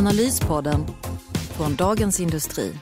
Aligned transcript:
Analyspodden 0.00 0.86
från 1.32 1.76
Dagens 1.76 2.20
Industri. 2.20 2.72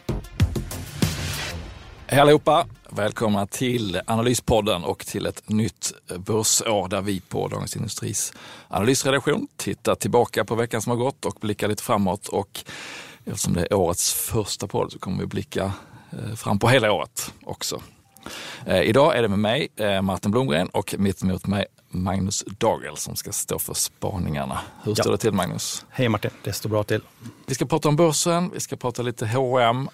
Hej 2.06 2.20
allihopa! 2.20 2.66
Välkomna 2.90 3.46
till 3.46 4.00
Analyspodden 4.06 4.84
och 4.84 5.06
till 5.06 5.26
ett 5.26 5.48
nytt 5.48 5.92
börsår 6.18 6.88
där 6.88 7.02
vi 7.02 7.20
på 7.20 7.48
Dagens 7.48 7.76
Industris 7.76 8.32
analysredaktion 8.68 9.48
tittar 9.56 9.95
tillbaka 9.95 10.45
på 10.45 10.54
veckan 10.54 10.82
som 10.82 10.90
har 10.90 10.96
gått 10.96 11.24
och 11.24 11.38
blickar 11.40 11.68
lite 11.68 11.82
framåt. 11.82 12.28
Och 12.28 12.60
eftersom 13.24 13.54
det 13.54 13.60
är 13.60 13.74
årets 13.74 14.14
första 14.14 14.66
podd 14.66 14.92
så 14.92 14.98
kommer 14.98 15.20
vi 15.20 15.26
blicka 15.26 15.73
eh, 16.12 16.34
fram 16.34 16.59
på 16.59 16.68
hela 16.68 16.92
året 16.92 17.34
också. 17.45 17.82
Eh, 18.66 18.82
idag 18.82 19.16
är 19.16 19.23
det 19.23 19.28
med 19.28 19.38
mig, 19.38 19.68
eh, 19.76 20.02
Martin 20.02 20.30
Blomgren, 20.30 20.68
och 20.68 20.95
mitt 20.98 21.23
emot 21.23 21.46
mig 21.46 21.66
Magnus 21.91 22.45
Dagel 22.59 22.97
som 22.97 23.16
ska 23.16 23.33
stå 23.33 23.59
för 23.59 23.74
spaningarna. 23.74 24.60
Hur 24.83 24.95
står 24.95 25.06
Ja. 25.06 25.12
det 25.12 25.19
till 25.19 25.33
Magnus? 25.33 25.87
Hej 25.91 26.09
Martin, 26.09 26.30
det 26.45 26.52
står 26.52 26.70
bra 26.70 26.84
till. 26.84 27.01
Vi 27.46 27.55
ska 27.55 27.66
prata 27.66 27.88
om 27.88 27.96
börsen, 27.96 28.51
vi 28.54 28.60
ska 28.60 28.76
prata 28.76 29.02
lite 29.02 29.26
H&M, 29.26 29.88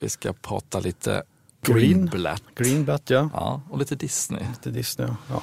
vi 0.00 0.08
ska 0.08 0.32
prata 0.32 0.80
lite 0.80 1.22
Green. 1.62 1.78
Greenblatt 1.80 2.42
Greenblatt 2.54 3.10
ja, 3.10 3.30
ja, 3.34 3.60
och 3.70 3.78
lite 3.78 3.94
Disney. 3.94 4.44
lite 4.50 4.70
Disney. 4.70 5.08
Ja. 5.30 5.42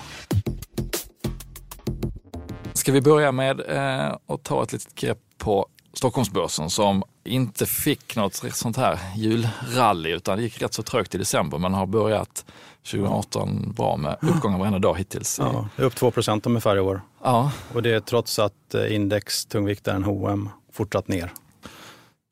Ska 2.73 2.91
vi 2.91 3.01
börja 3.01 3.31
med 3.31 3.59
eh, 3.69 4.15
att 4.27 4.43
ta 4.43 4.63
ett 4.63 4.73
litet 4.73 4.95
grepp 4.95 5.19
på 5.37 5.67
Stockholmsbörsen 5.93 6.69
som 6.69 7.03
inte 7.23 7.65
fick 7.65 8.15
något 8.15 8.35
sånt 8.53 8.77
här 8.77 8.99
julrally 9.15 10.09
utan 10.11 10.37
det 10.37 10.43
gick 10.43 10.61
rätt 10.61 10.73
så 10.73 10.83
trögt 10.83 11.15
i 11.15 11.17
december 11.17 11.57
men 11.57 11.73
har 11.73 11.85
börjat 11.85 12.45
2018 12.83 13.73
bra 13.77 13.97
med 13.97 14.17
uppgångar 14.21 14.57
varenda 14.57 14.79
dag 14.79 14.97
hittills. 14.97 15.39
Ja, 15.39 15.67
det 15.75 15.81
är 15.81 15.85
upp 15.85 15.95
2 15.95 16.11
procent 16.11 16.45
ungefär 16.45 16.77
i 16.77 16.79
år. 16.79 17.01
ja 17.23 17.51
Och 17.73 17.83
det 17.83 17.93
är 17.93 17.99
trots 17.99 18.39
att 18.39 18.73
eh, 18.73 18.95
index 18.95 19.45
tungviktaren 19.45 20.03
H&M 20.03 20.49
fortsatt 20.71 21.07
ner. 21.07 21.33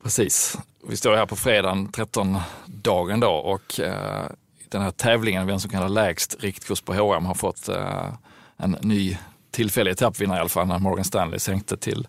Precis. 0.02 0.58
Vi 0.88 0.96
står 0.96 1.16
här 1.16 1.26
på 1.26 1.36
fredagen 1.36 1.92
13 1.92 2.38
dagen 2.66 3.20
då 3.20 3.30
och 3.30 3.80
eh, 3.80 4.26
den 4.68 4.82
här 4.82 4.90
tävlingen, 4.90 5.46
vem 5.46 5.60
som 5.60 5.70
kan 5.70 5.82
ha 5.82 5.88
lägst 5.88 6.36
riktkurs 6.40 6.80
på 6.80 6.94
H&M 6.94 7.24
har 7.24 7.34
fått 7.34 7.68
eh, 7.68 8.12
en 8.56 8.76
ny 8.82 9.18
tillfällig 9.50 9.90
etappvinnare 9.90 10.38
i 10.38 10.40
alla 10.40 10.48
fall 10.48 10.66
när 10.66 10.78
Morgan 10.78 11.04
Stanley 11.04 11.38
sänkte 11.38 11.76
till 11.76 12.06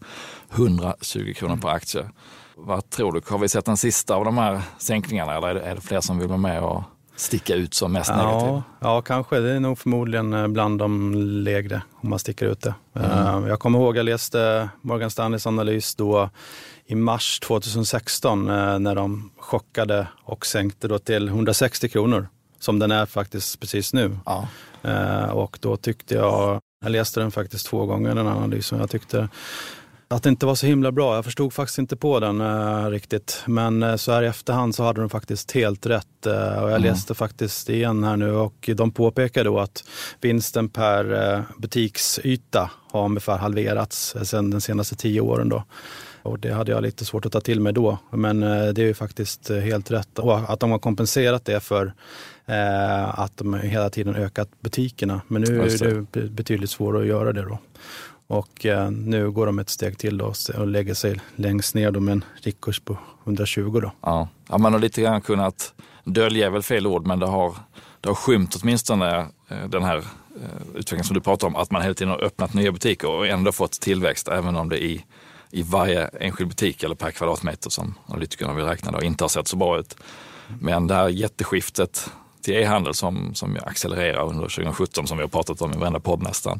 120 0.52 1.34
kronor 1.36 1.58
per 1.58 1.70
aktie. 1.70 2.10
Vad 2.56 2.90
tror 2.90 3.12
du, 3.12 3.22
har 3.28 3.38
vi 3.38 3.50
sett 3.50 3.66
den 3.66 3.78
sista 3.78 4.16
av 4.16 4.26
de 4.26 4.38
här 4.38 4.62
sänkningarna 4.78 5.38
eller 5.38 5.48
är 5.48 5.54
det, 5.54 5.62
är 5.62 5.76
det 5.76 5.82
fler 5.82 6.02
som 6.02 6.20
vill 6.20 6.28
vara 6.28 6.38
med 6.38 6.64
och 6.64 6.84
sticka 7.20 7.56
ut 7.56 7.74
som 7.74 7.92
mest? 7.92 8.10
Ja, 8.10 8.64
ja, 8.80 9.02
kanske. 9.02 9.40
Det 9.40 9.52
är 9.52 9.60
nog 9.60 9.80
förmodligen 9.80 10.34
eh, 10.34 10.48
bland 10.48 10.80
de 10.80 11.14
lägre 11.16 11.82
om 12.02 12.10
man 12.10 12.20
sticker 12.20 12.46
ut 12.46 12.62
det. 12.62 12.74
Eh, 12.96 13.44
Jag 13.48 13.60
kommer 13.60 13.80
ihåg 13.80 13.98
jag 13.98 14.04
läste 14.06 14.70
Morgan 14.82 15.10
Stanleys 15.10 15.48
analys 15.48 15.96
då 15.96 16.30
i 16.86 16.96
mars 16.96 17.40
2016 17.40 18.50
eh, 18.50 18.80
när 18.80 18.96
de 18.96 19.32
chockade 19.38 20.08
och 20.24 20.46
sänkte 20.46 20.88
då 20.88 21.00
till 21.00 21.28
160 21.28 21.90
kronor 21.90 22.28
som 22.60 22.80
den 22.80 22.92
är 22.92 23.06
faktiskt 23.06 23.60
precis 23.60 23.94
nu. 23.94 24.18
Ja. 24.26 24.48
Och 25.32 25.58
då 25.62 25.78
tyckte 25.78 26.16
jag, 26.16 26.60
jag 26.84 26.92
läste 26.92 27.20
den 27.20 27.32
faktiskt 27.32 27.68
två 27.68 27.86
gånger 27.86 28.16
den 28.16 28.28
analysen, 28.28 28.80
jag 28.80 28.90
tyckte 28.90 29.30
att 30.16 30.24
det 30.24 30.30
inte 30.30 30.46
var 30.46 30.56
så 30.56 30.66
himla 30.66 30.92
bra. 30.92 31.16
Jag 31.16 31.26
förstod 31.26 31.54
faktiskt 31.54 31.78
inte 31.78 31.96
på 31.96 32.20
den 32.20 32.42
eh, 32.42 32.86
riktigt. 32.90 33.44
Men 33.46 33.84
eh, 33.84 33.96
så 33.96 34.12
här 34.12 34.24
i 34.24 34.26
efterhand 34.28 34.76
så 34.76 34.84
hade 34.84 35.02
de 35.02 35.10
faktiskt 35.10 35.52
helt 35.52 35.86
rätt. 35.86 36.26
Eh, 36.26 36.64
och 36.64 36.72
jag 36.72 36.82
läste 36.82 37.16
faktiskt 37.16 37.70
igen 37.70 38.04
här 38.04 38.18
nu 38.18 38.32
och 38.32 38.70
de 38.76 38.92
påpekar 38.92 39.44
då 39.44 39.60
att 39.60 39.84
vinsten 40.22 40.70
per 40.70 41.34
eh, 41.34 41.42
butiksyta 41.58 42.72
har 42.92 43.06
ungefär 43.06 43.38
halverats 43.38 44.16
eh, 44.16 44.22
sedan 44.22 44.50
de 44.50 44.62
senaste 44.62 44.96
tio 44.96 45.22
åren. 45.22 45.50
Då. 45.50 45.64
Och 46.22 46.40
det 46.40 46.54
hade 46.54 46.72
jag 46.72 46.84
lite 46.84 47.06
svårt 47.06 47.26
att 47.26 47.32
ta 47.32 47.42
till 47.42 47.60
mig 47.60 47.74
då. 47.74 47.98
Men 48.12 48.44
eh, 48.44 48.68
det 48.68 48.82
är 48.82 48.86
ju 48.86 48.94
faktiskt 48.94 49.50
eh, 49.50 49.58
helt 49.58 49.92
rätt. 49.92 50.20
Och 50.20 50.54
att 50.54 50.60
de 50.60 50.72
har 50.72 50.80
kompenserat 50.80 51.46
det 51.46 51.60
för 51.60 51.94
att 53.12 53.38
de 53.38 53.54
hela 53.54 53.90
tiden 53.90 54.16
ökat 54.16 54.50
butikerna. 54.62 55.22
Men 55.28 55.42
nu 55.42 55.62
är 55.62 55.80
det. 55.80 55.94
det 55.94 56.12
be- 56.12 56.30
betydligt 56.30 56.70
svårare 56.70 57.02
att 57.02 57.08
göra 57.08 57.34
det 57.34 57.42
då. 57.42 57.60
Och 58.30 58.66
eh, 58.66 58.92
nu 58.92 59.32
går 59.32 59.46
de 59.46 59.60
ett 59.60 59.70
steg 59.70 59.98
till 59.98 60.18
då, 60.18 60.34
och 60.58 60.68
lägger 60.68 60.94
sig 60.94 61.20
längst 61.36 61.76
ner 61.76 61.92
då 61.92 62.00
med 62.00 62.12
en 62.12 62.24
riktkurs 62.42 62.80
på 62.80 62.98
120 63.24 63.80
då. 63.82 63.92
Ja. 64.02 64.28
ja, 64.50 64.58
man 64.58 64.74
har 64.74 64.80
lite 64.80 65.02
grann 65.02 65.22
kunnat 65.22 65.74
dölja 66.04 66.46
är 66.46 66.50
väl 66.50 66.64
fel 66.64 66.88
ord, 66.88 67.08
men 67.08 67.20
det 67.20 67.26
har, 67.26 67.56
det 68.02 68.10
har 68.10 68.16
skymt 68.16 68.56
åtminstone 68.62 69.18
eh, 69.48 69.70
den 69.70 69.84
här 69.84 69.98
eh, 69.98 70.04
utvecklingen 70.76 71.06
som 71.06 71.14
du 71.14 71.22
pratar 71.22 71.48
om, 71.48 71.56
att 71.56 71.72
man 71.72 71.82
hela 71.82 71.94
tiden 71.94 72.12
har 72.12 72.24
öppnat 72.24 72.54
nya 72.54 72.72
butiker 72.72 73.10
och 73.10 73.28
ändå 73.28 73.52
fått 73.52 73.72
tillväxt, 73.72 74.28
även 74.28 74.56
om 74.56 74.70
det 74.70 74.84
i, 74.84 75.06
i 75.52 75.62
varje 75.64 76.08
enskild 76.08 76.50
butik 76.50 76.84
eller 76.84 76.96
per 76.96 77.12
kvadratmeter 77.12 77.70
som 77.70 77.94
analytikerna 78.06 78.54
vill 78.54 78.66
räkna 78.66 78.92
då, 78.92 79.02
inte 79.02 79.24
har 79.24 79.30
sett 79.30 79.48
så 79.48 79.58
bra 79.58 79.80
ut. 79.80 79.96
Men 80.60 80.88
det 80.88 80.94
här 80.94 81.10
jätteskiftet 81.10 82.12
till 82.42 82.54
e-handel 82.54 82.94
som, 82.94 83.36
som 83.36 83.58
accelererar 83.66 84.24
under 84.30 84.44
2017, 84.44 85.08
som 85.08 85.18
vi 85.18 85.24
har 85.24 85.30
pratat 85.30 85.62
om 85.62 85.74
i 85.74 85.78
varenda 85.78 86.00
podd 86.00 86.24
nästan, 86.24 86.60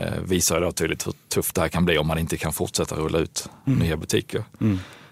eh, 0.00 0.20
visar 0.24 0.60
då 0.60 0.72
tydligt 0.72 1.06
hur 1.06 1.12
tufft 1.34 1.54
det 1.54 1.60
här 1.60 1.68
kan 1.68 1.84
bli 1.84 1.98
om 1.98 2.06
man 2.06 2.18
inte 2.18 2.36
kan 2.36 2.52
fortsätta 2.52 2.94
rulla 2.96 3.18
ut 3.18 3.48
nya 3.64 3.96
butiker. 3.96 4.44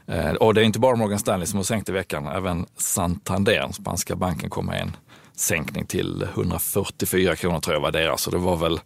Eh, 0.06 0.30
Och 0.32 0.54
det 0.54 0.60
är 0.60 0.64
inte 0.64 0.78
bara 0.78 0.96
Morgan 0.96 1.18
Stanley 1.18 1.46
som 1.46 1.56
har 1.56 1.64
sänkt 1.64 1.88
i 1.88 1.92
veckan. 1.92 2.26
Även 2.26 2.66
Santander, 2.76 3.68
spanska 3.72 4.16
banken, 4.16 4.50
kom 4.50 4.66
med 4.66 4.80
en 4.82 4.96
sänkning 5.36 5.86
till 5.86 6.22
144 6.34 7.36
kronor 7.36 7.60
tror 7.60 7.74
jag 7.76 7.80
var 7.80 7.90
deras. 7.92 8.20
Så 8.22 8.30
det 8.30 8.38
var 8.38 8.56
väl 8.56 8.80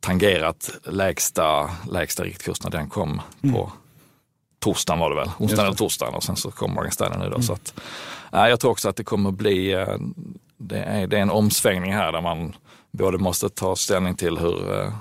tangerat 0.00 0.70
lägsta, 0.84 1.70
lägsta 1.90 2.24
riktkurs 2.24 2.62
när 2.62 2.70
den 2.70 2.88
kom 2.88 3.20
på 3.52 3.72
torsdagen 4.60 5.00
var 5.00 5.10
det 5.10 5.16
väl. 5.16 5.30
Onsdagen 5.38 5.66
eller 5.66 5.76
torsdagen 5.76 6.14
och 6.14 6.22
sen 6.22 6.36
så 6.36 6.50
kom 6.50 6.74
Morgan 6.74 6.92
Stanley 6.92 7.18
nu 7.18 7.28
då. 7.30 7.42
Så 7.42 7.52
att, 7.52 7.74
nej, 8.32 8.50
jag 8.50 8.60
tror 8.60 8.70
också 8.70 8.88
att 8.88 8.96
det 8.96 9.04
kommer 9.04 9.30
bli, 9.30 9.72
eh, 9.72 9.96
det 10.58 10.78
är, 10.78 11.06
det 11.06 11.16
är 11.16 11.22
en 11.22 11.30
omsvängning 11.30 11.92
här 11.92 12.12
där 12.12 12.20
man 12.20 12.56
både 12.90 13.18
måste 13.18 13.48
ta 13.48 13.76
ställning 13.76 14.14
till 14.14 14.38
hur, 14.38 14.80
eh, 14.82 14.92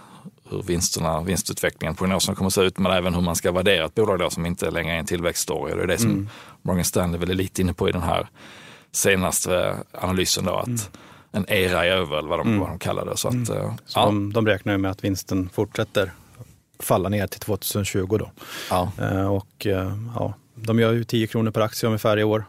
hur 0.55 0.63
vinsterna, 0.63 1.21
vinstutvecklingen, 1.21 1.95
prognoserna 1.95 2.35
kommer 2.35 2.47
att 2.47 2.53
se 2.53 2.61
ut, 2.61 2.77
men 2.77 2.91
även 2.91 3.13
hur 3.15 3.21
man 3.21 3.35
ska 3.35 3.51
värdera 3.51 3.85
ett 3.85 3.95
bolag 3.95 4.19
då 4.19 4.29
som 4.29 4.45
inte 4.45 4.71
längre 4.71 4.93
är 4.93 4.99
en 4.99 5.05
tillväxtstory. 5.05 5.75
Det 5.75 5.83
är 5.83 5.87
det 5.87 5.97
som 5.97 6.29
Morgan 6.61 6.85
Stanley 6.85 7.19
väl 7.19 7.29
är 7.29 7.35
lite 7.35 7.61
inne 7.61 7.73
på 7.73 7.89
i 7.89 7.91
den 7.91 8.01
här 8.03 8.27
senaste 8.91 9.75
analysen 9.91 10.45
då, 10.45 10.55
att 10.55 10.89
en 11.31 11.45
era 11.49 11.85
är 11.85 11.89
över, 11.91 12.17
eller 12.17 12.29
vad 12.29 12.39
de, 12.39 12.59
vad 12.59 12.69
de 12.69 12.79
kallar 12.79 13.05
det. 13.05 13.17
Så 13.17 13.27
att, 13.27 13.49
eh, 13.49 13.73
Så 13.85 13.99
ja, 13.99 14.05
de, 14.05 14.33
de 14.33 14.47
räknar 14.47 14.77
med 14.77 14.91
att 14.91 15.03
vinsten 15.03 15.49
fortsätter 15.53 16.11
falla 16.79 17.09
ner 17.09 17.27
till 17.27 17.39
2020 17.39 18.17
då. 18.17 18.31
ja, 18.69 18.91
Eh, 19.01 19.27
och 19.27 19.67
eh, 19.67 19.91
ja, 20.15 20.33
de 20.55 20.79
gör 20.79 20.93
ju 20.93 21.03
10 21.03 21.27
kronor 21.27 21.51
per 21.51 21.61
aktie 21.61 21.87
ungefär 21.87 22.19
i 22.19 22.23
år. 22.23 22.45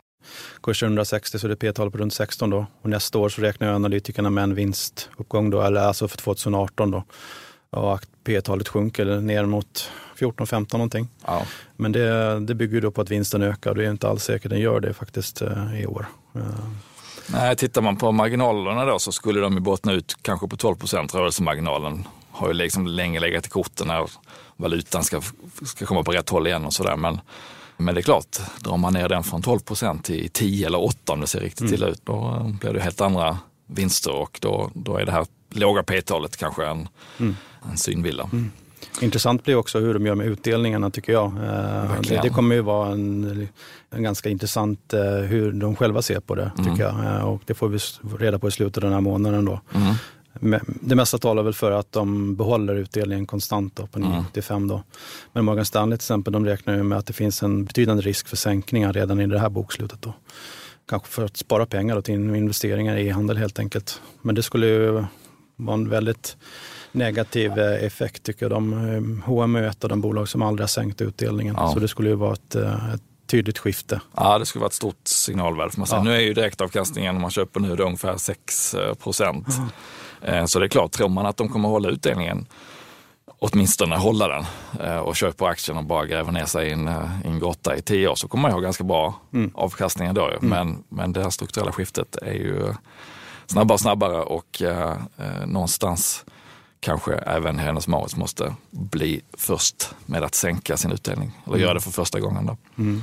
Kursen 0.62 0.86
160 0.86 1.38
så 1.38 1.46
det 1.48 1.54
är 1.54 1.56
P-tal 1.56 1.90
på 1.90 1.98
runt 1.98 2.14
16 2.14 2.50
då. 2.50 2.66
Och 2.82 2.90
nästa 2.90 3.18
år 3.18 3.28
så 3.28 3.42
räknar 3.42 3.72
analytikerna 3.74 4.30
med 4.30 4.44
en 4.44 4.54
vinstuppgång 4.54 5.50
då, 5.50 5.62
eller 5.62 5.80
alltså 5.80 6.08
för 6.08 6.16
2018 6.16 6.90
då. 6.90 7.04
Att 7.74 8.08
P-talet 8.24 8.68
sjunker 8.68 9.20
ner 9.20 9.44
mot 9.44 9.90
14-15 10.18 10.72
någonting. 10.72 11.08
ja. 11.26 11.42
Men 11.76 11.92
det, 11.92 12.40
det 12.40 12.54
bygger 12.54 12.80
då 12.80 12.90
på 12.90 13.00
att 13.00 13.10
vinsten 13.10 13.42
ökar 13.42 13.74
det 13.74 13.84
är 13.86 13.90
inte 13.90 14.08
alls 14.08 14.24
säkert 14.24 14.50
den 14.50 14.60
gör 14.60 14.80
det 14.80 14.94
faktiskt 14.94 15.42
eh, 15.42 15.80
i 15.80 15.86
år. 15.86 16.06
Eh, 16.34 16.40
Nej, 17.26 17.56
tittar 17.56 17.82
man 17.82 17.96
på 17.96 18.12
marginalerna 18.12 18.84
då 18.84 18.98
så 18.98 19.12
skulle 19.12 19.40
de 19.40 19.54
ju 19.54 19.60
bottna 19.60 19.92
ut 19.92 20.16
kanske 20.22 20.48
på 20.48 20.56
12 20.56 20.76
procent. 20.76 21.14
Rörelsemarginalen 21.14 22.08
har 22.30 22.48
ju 22.48 22.54
liksom 22.54 22.86
länge 22.86 23.20
legat 23.20 23.46
i 23.46 23.48
korten 23.48 23.86
när 23.86 24.10
valutan 24.56 25.04
ska, 25.04 25.20
ska 25.64 25.86
komma 25.86 26.02
på 26.02 26.12
rätt 26.12 26.28
håll 26.28 26.46
igen 26.46 26.64
och 26.64 26.72
sådär. 26.72 26.96
Men, 26.96 27.20
men 27.76 27.94
det 27.94 28.00
är 28.00 28.02
klart, 28.02 28.38
drar 28.60 28.76
man 28.76 28.92
ner 28.92 29.08
den 29.08 29.22
från 29.24 29.42
12 29.42 29.60
procent 29.60 30.04
till 30.04 30.30
10 30.30 30.66
eller 30.66 30.84
8 30.84 31.12
om 31.12 31.20
det 31.20 31.26
ser 31.26 31.40
riktigt 31.40 31.72
illa 31.72 31.86
ut, 31.86 32.00
då 32.04 32.14
eh, 32.14 32.48
blir 32.60 32.72
det 32.72 32.80
helt 32.80 33.00
andra 33.00 33.38
vinster 33.66 34.12
och 34.12 34.38
då, 34.42 34.70
då 34.74 34.96
är 34.96 35.04
det 35.06 35.12
här 35.12 35.26
låga 35.50 35.82
P-talet 35.82 36.36
kanske 36.36 36.66
en, 36.66 36.88
en 37.70 37.76
synvilla. 37.76 38.30
Intressant 39.00 39.44
blir 39.44 39.56
också 39.56 39.78
hur 39.78 39.94
de 39.94 40.06
gör 40.06 40.14
med 40.14 40.26
utdelningarna 40.26 40.90
tycker 40.90 41.12
jag. 41.12 41.26
Eh, 41.26 42.00
det, 42.08 42.20
det 42.22 42.28
kommer 42.28 42.54
ju 42.54 42.60
vara 42.60 42.92
en, 42.92 43.48
en 43.90 44.02
ganska 44.02 44.28
intressant 44.28 44.92
eh, 44.92 45.00
hur 45.02 45.52
de 45.52 45.76
själva 45.76 46.02
ser 46.02 46.20
på 46.20 46.34
det 46.34 46.52
tycker 46.56 46.82
jag. 46.82 47.04
Eh, 47.04 47.24
och 47.24 47.42
det 47.44 47.54
får 47.54 47.68
vi 47.68 47.78
reda 48.18 48.38
på 48.38 48.48
i 48.48 48.50
slutet 48.50 48.76
av 48.76 48.82
den 48.82 48.92
här 48.92 49.00
månaden 49.00 49.44
då. 49.44 49.60
Mm. 50.40 50.60
det 50.66 50.94
mesta 50.94 51.18
talar 51.18 51.42
väl 51.42 51.54
för 51.54 51.70
att 51.70 51.92
de 51.92 52.36
behåller 52.36 52.74
utdelningen 52.74 53.26
konstant 53.26 53.76
då, 53.76 53.86
på 53.86 53.98
9,75 53.98 54.52
mm. 54.52 54.68
då. 54.68 54.82
Men 55.32 55.44
Morgan 55.44 55.64
Stanley 55.64 55.98
till 55.98 56.04
exempel, 56.04 56.32
de 56.32 56.46
räknar 56.46 56.76
ju 56.76 56.82
med 56.82 56.98
att 56.98 57.06
det 57.06 57.12
finns 57.12 57.42
en 57.42 57.64
betydande 57.64 58.02
risk 58.02 58.28
för 58.28 58.36
sänkningar 58.36 58.92
redan 58.92 59.20
i 59.20 59.26
det 59.26 59.38
här 59.38 59.48
bokslutet 59.48 60.02
då. 60.02 60.14
Kanske 60.88 61.08
för 61.08 61.24
att 61.24 61.36
spara 61.36 61.66
pengar 61.66 61.94
då 61.94 62.02
till 62.02 62.14
investeringar 62.14 62.96
i 62.96 63.08
e-handel 63.08 63.36
helt 63.36 63.58
enkelt. 63.58 64.00
Men 64.22 64.34
det 64.34 64.42
skulle 64.42 64.66
ju 64.66 65.04
vara 65.56 65.74
en 65.74 65.88
väldigt 65.88 66.36
negativ 66.94 67.58
eh, 67.58 67.84
effekt 67.84 68.22
tycker. 68.22 68.48
De, 68.48 69.22
H&M 69.26 69.56
är 69.56 69.62
ett 69.62 69.84
av 69.84 69.90
de 69.90 70.00
bolag 70.00 70.28
som 70.28 70.42
aldrig 70.42 70.62
har 70.62 70.68
sänkt 70.68 71.00
utdelningen. 71.00 71.54
Ja. 71.58 71.72
Så 71.72 71.78
det 71.78 71.88
skulle 71.88 72.08
ju 72.08 72.14
vara 72.14 72.32
ett, 72.32 72.54
ett 72.54 73.02
tydligt 73.26 73.58
skifte. 73.58 74.00
Ja, 74.16 74.38
det 74.38 74.46
skulle 74.46 74.60
vara 74.60 74.68
ett 74.68 74.74
stort 74.74 75.00
signalvärde. 75.04 75.70
Får 75.70 75.78
man 75.78 75.86
säga. 75.86 75.98
Ja. 75.98 76.04
Nu 76.04 76.14
är 76.14 76.20
ju 76.20 76.34
direktavkastningen 76.34 77.16
om 77.16 77.22
man 77.22 77.30
köper 77.30 77.60
nu 77.60 77.76
det 77.76 77.82
ungefär 77.82 78.16
6 78.16 78.74
procent. 79.02 79.46
Mm. 80.22 80.48
Så 80.48 80.58
det 80.58 80.66
är 80.66 80.68
klart, 80.68 80.92
tror 80.92 81.08
man 81.08 81.26
att 81.26 81.36
de 81.36 81.48
kommer 81.48 81.68
hålla 81.68 81.88
utdelningen, 81.88 82.46
åtminstone 83.38 83.96
hålla 83.96 84.28
den 84.28 84.44
eh, 84.80 84.96
och 84.96 85.16
köper 85.16 85.46
aktien 85.46 85.78
och 85.78 85.84
bara 85.84 86.06
gräver 86.06 86.32
ner 86.32 86.44
sig 86.44 86.68
i 86.68 86.72
en, 86.72 86.88
eh, 86.88 87.10
i 87.24 87.28
en 87.28 87.38
grotta 87.38 87.76
i 87.76 87.82
tio 87.82 88.08
år 88.08 88.14
så 88.14 88.28
kommer 88.28 88.42
man 88.42 88.52
ha 88.52 88.60
ganska 88.60 88.84
bra 88.84 89.14
mm. 89.32 89.50
avkastning 89.54 90.14
då. 90.14 90.28
Mm. 90.28 90.48
Men, 90.48 90.84
men 90.88 91.12
det 91.12 91.22
här 91.22 91.30
strukturella 91.30 91.72
skiftet 91.72 92.16
är 92.16 92.32
ju 92.32 92.74
snabbare 93.46 93.74
och 93.74 93.80
snabbare 93.80 94.22
och 94.22 94.62
eh, 94.62 94.96
någonstans 95.46 96.24
kanske 96.84 97.14
även 97.14 97.58
Hennes 97.58 97.88
Mauritz 97.88 98.16
måste 98.16 98.54
bli 98.70 99.20
först 99.32 99.94
med 100.06 100.22
att 100.22 100.34
sänka 100.34 100.76
sin 100.76 100.92
utdelning. 100.92 101.32
Eller 101.44 101.56
mm. 101.56 101.62
göra 101.62 101.74
det 101.74 101.80
för 101.80 101.90
första 101.90 102.20
gången. 102.20 102.46
Då. 102.46 102.56
Mm. 102.78 103.02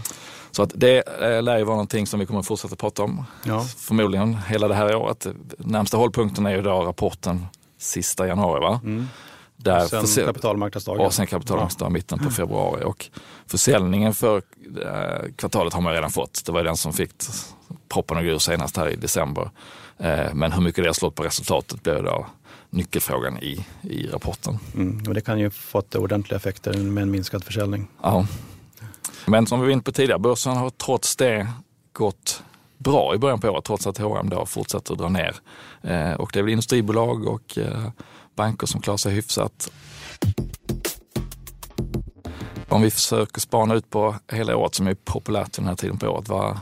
Så 0.51 0.63
att 0.63 0.71
det 0.75 1.03
eh, 1.21 1.43
lär 1.43 1.57
ju 1.57 1.63
vara 1.63 1.75
någonting 1.75 2.07
som 2.07 2.19
vi 2.19 2.25
kommer 2.25 2.39
att 2.39 2.47
fortsätta 2.47 2.75
prata 2.75 3.03
om. 3.03 3.25
Ja. 3.43 3.65
Förmodligen 3.77 4.37
hela 4.47 4.67
det 4.67 4.75
här 4.75 4.95
året. 4.95 5.27
Närmsta 5.57 5.97
hållpunkten 5.97 6.45
är 6.45 6.51
ju 6.51 6.61
då 6.61 6.83
rapporten 6.83 7.45
sista 7.77 8.27
januari. 8.27 8.61
Va? 8.61 8.81
Mm. 8.83 9.07
Där 9.57 9.87
sen 9.87 10.03
försälj- 10.03 10.25
kapitalmarknadsdagen. 10.25 11.05
Och 11.05 11.13
sen 11.13 11.27
kapitalmarknadsdagen, 11.27 11.91
ja. 11.91 11.93
mitten 11.93 12.19
på 12.19 12.29
februari. 12.29 12.83
Och 12.83 13.09
försäljningen 13.47 14.13
för 14.13 14.37
eh, 14.37 15.31
kvartalet 15.35 15.73
har 15.73 15.81
man 15.81 15.93
redan 15.93 16.11
fått. 16.11 16.45
Det 16.45 16.51
var 16.51 16.63
den 16.63 16.77
som 16.77 16.93
fick 16.93 17.11
proppen 17.89 18.17
och 18.17 18.23
ur 18.23 18.37
senast 18.37 18.77
här 18.77 18.89
i 18.89 18.95
december. 18.95 19.49
Eh, 19.97 20.33
men 20.33 20.51
hur 20.51 20.61
mycket 20.61 20.83
det 20.83 20.87
har 20.87 20.93
slått 20.93 21.15
på 21.15 21.23
resultatet 21.23 21.83
blir 21.83 22.03
då 22.03 22.25
nyckelfrågan 22.71 23.37
i, 23.37 23.65
i 23.81 24.07
rapporten. 24.07 24.59
Mm, 24.75 25.03
och 25.07 25.13
det 25.13 25.21
kan 25.21 25.39
ju 25.39 25.49
fått 25.49 25.95
ordentliga 25.95 26.37
effekter 26.37 26.77
med 26.77 27.01
en 27.01 27.11
minskad 27.11 27.43
försäljning. 27.43 27.87
Ja. 28.01 28.27
Men 29.25 29.47
som 29.47 29.59
vi 29.59 29.65
var 29.65 29.73
inne 29.73 29.81
på 29.81 29.91
tidigare, 29.91 30.19
börsen 30.19 30.57
har 30.57 30.69
trots 30.69 31.15
det 31.15 31.47
gått 31.93 32.43
bra 32.77 33.15
i 33.15 33.17
början 33.17 33.39
på 33.39 33.49
året 33.49 33.63
trots 33.63 33.87
att 33.87 33.97
H&M 33.97 34.29
då 34.29 34.45
fortsätter 34.45 34.93
att 34.93 34.99
dra 34.99 35.09
ner. 35.09 35.35
Eh, 35.81 36.13
och 36.13 36.29
det 36.33 36.39
är 36.39 36.43
väl 36.43 36.51
industribolag 36.51 37.27
och 37.27 37.57
eh, 37.57 37.89
banker 38.35 38.67
som 38.67 38.81
klarar 38.81 38.97
sig 38.97 39.13
hyfsat. 39.13 39.71
Om 42.69 42.81
vi 42.81 42.91
försöker 42.91 43.41
spana 43.41 43.73
ut 43.73 43.89
på 43.89 44.15
hela 44.31 44.55
året 44.55 44.75
som 44.75 44.87
är 44.87 44.93
populärt 44.93 45.53
den 45.53 45.65
här 45.65 45.75
tiden 45.75 45.97
på 45.97 46.07
året, 46.07 46.29
vad, 46.29 46.59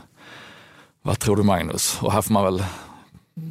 vad 1.02 1.18
tror 1.18 1.36
du 1.36 1.42
Magnus? 1.42 1.98
Och 2.02 2.12
här 2.12 2.22
får 2.22 2.32
man 2.32 2.44
väl 2.44 2.64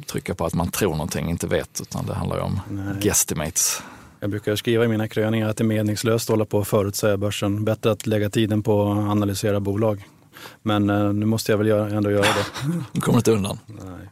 trycka 0.06 0.34
på 0.34 0.44
att 0.44 0.54
man 0.54 0.70
tror 0.70 0.90
någonting, 0.90 1.30
inte 1.30 1.46
vet, 1.46 1.80
utan 1.80 2.06
det 2.06 2.14
handlar 2.14 2.36
ju 2.36 2.42
om 2.42 2.60
Nej. 2.68 2.94
guesstimates. 3.00 3.82
Jag 4.20 4.30
brukar 4.30 4.56
skriva 4.56 4.84
i 4.84 4.88
mina 4.88 5.08
kröningar 5.08 5.48
att 5.48 5.56
det 5.56 5.64
är 5.64 5.66
meningslöst 5.66 6.30
att 6.30 6.32
hålla 6.32 6.44
på 6.44 6.58
och 6.58 6.68
förutsäga 6.68 7.16
börsen. 7.16 7.64
Bättre 7.64 7.90
att 7.90 8.06
lägga 8.06 8.30
tiden 8.30 8.62
på 8.62 8.92
att 8.92 8.98
analysera 8.98 9.60
bolag. 9.60 10.04
Men 10.62 10.90
eh, 10.90 11.12
nu 11.12 11.26
måste 11.26 11.52
jag 11.52 11.58
väl 11.58 11.68
ändå 11.68 12.10
göra 12.10 12.22
det. 12.22 12.46
Du 12.92 13.00
kommer 13.00 13.18
inte 13.18 13.32
undan. 13.32 13.58
Nej. 13.66 14.08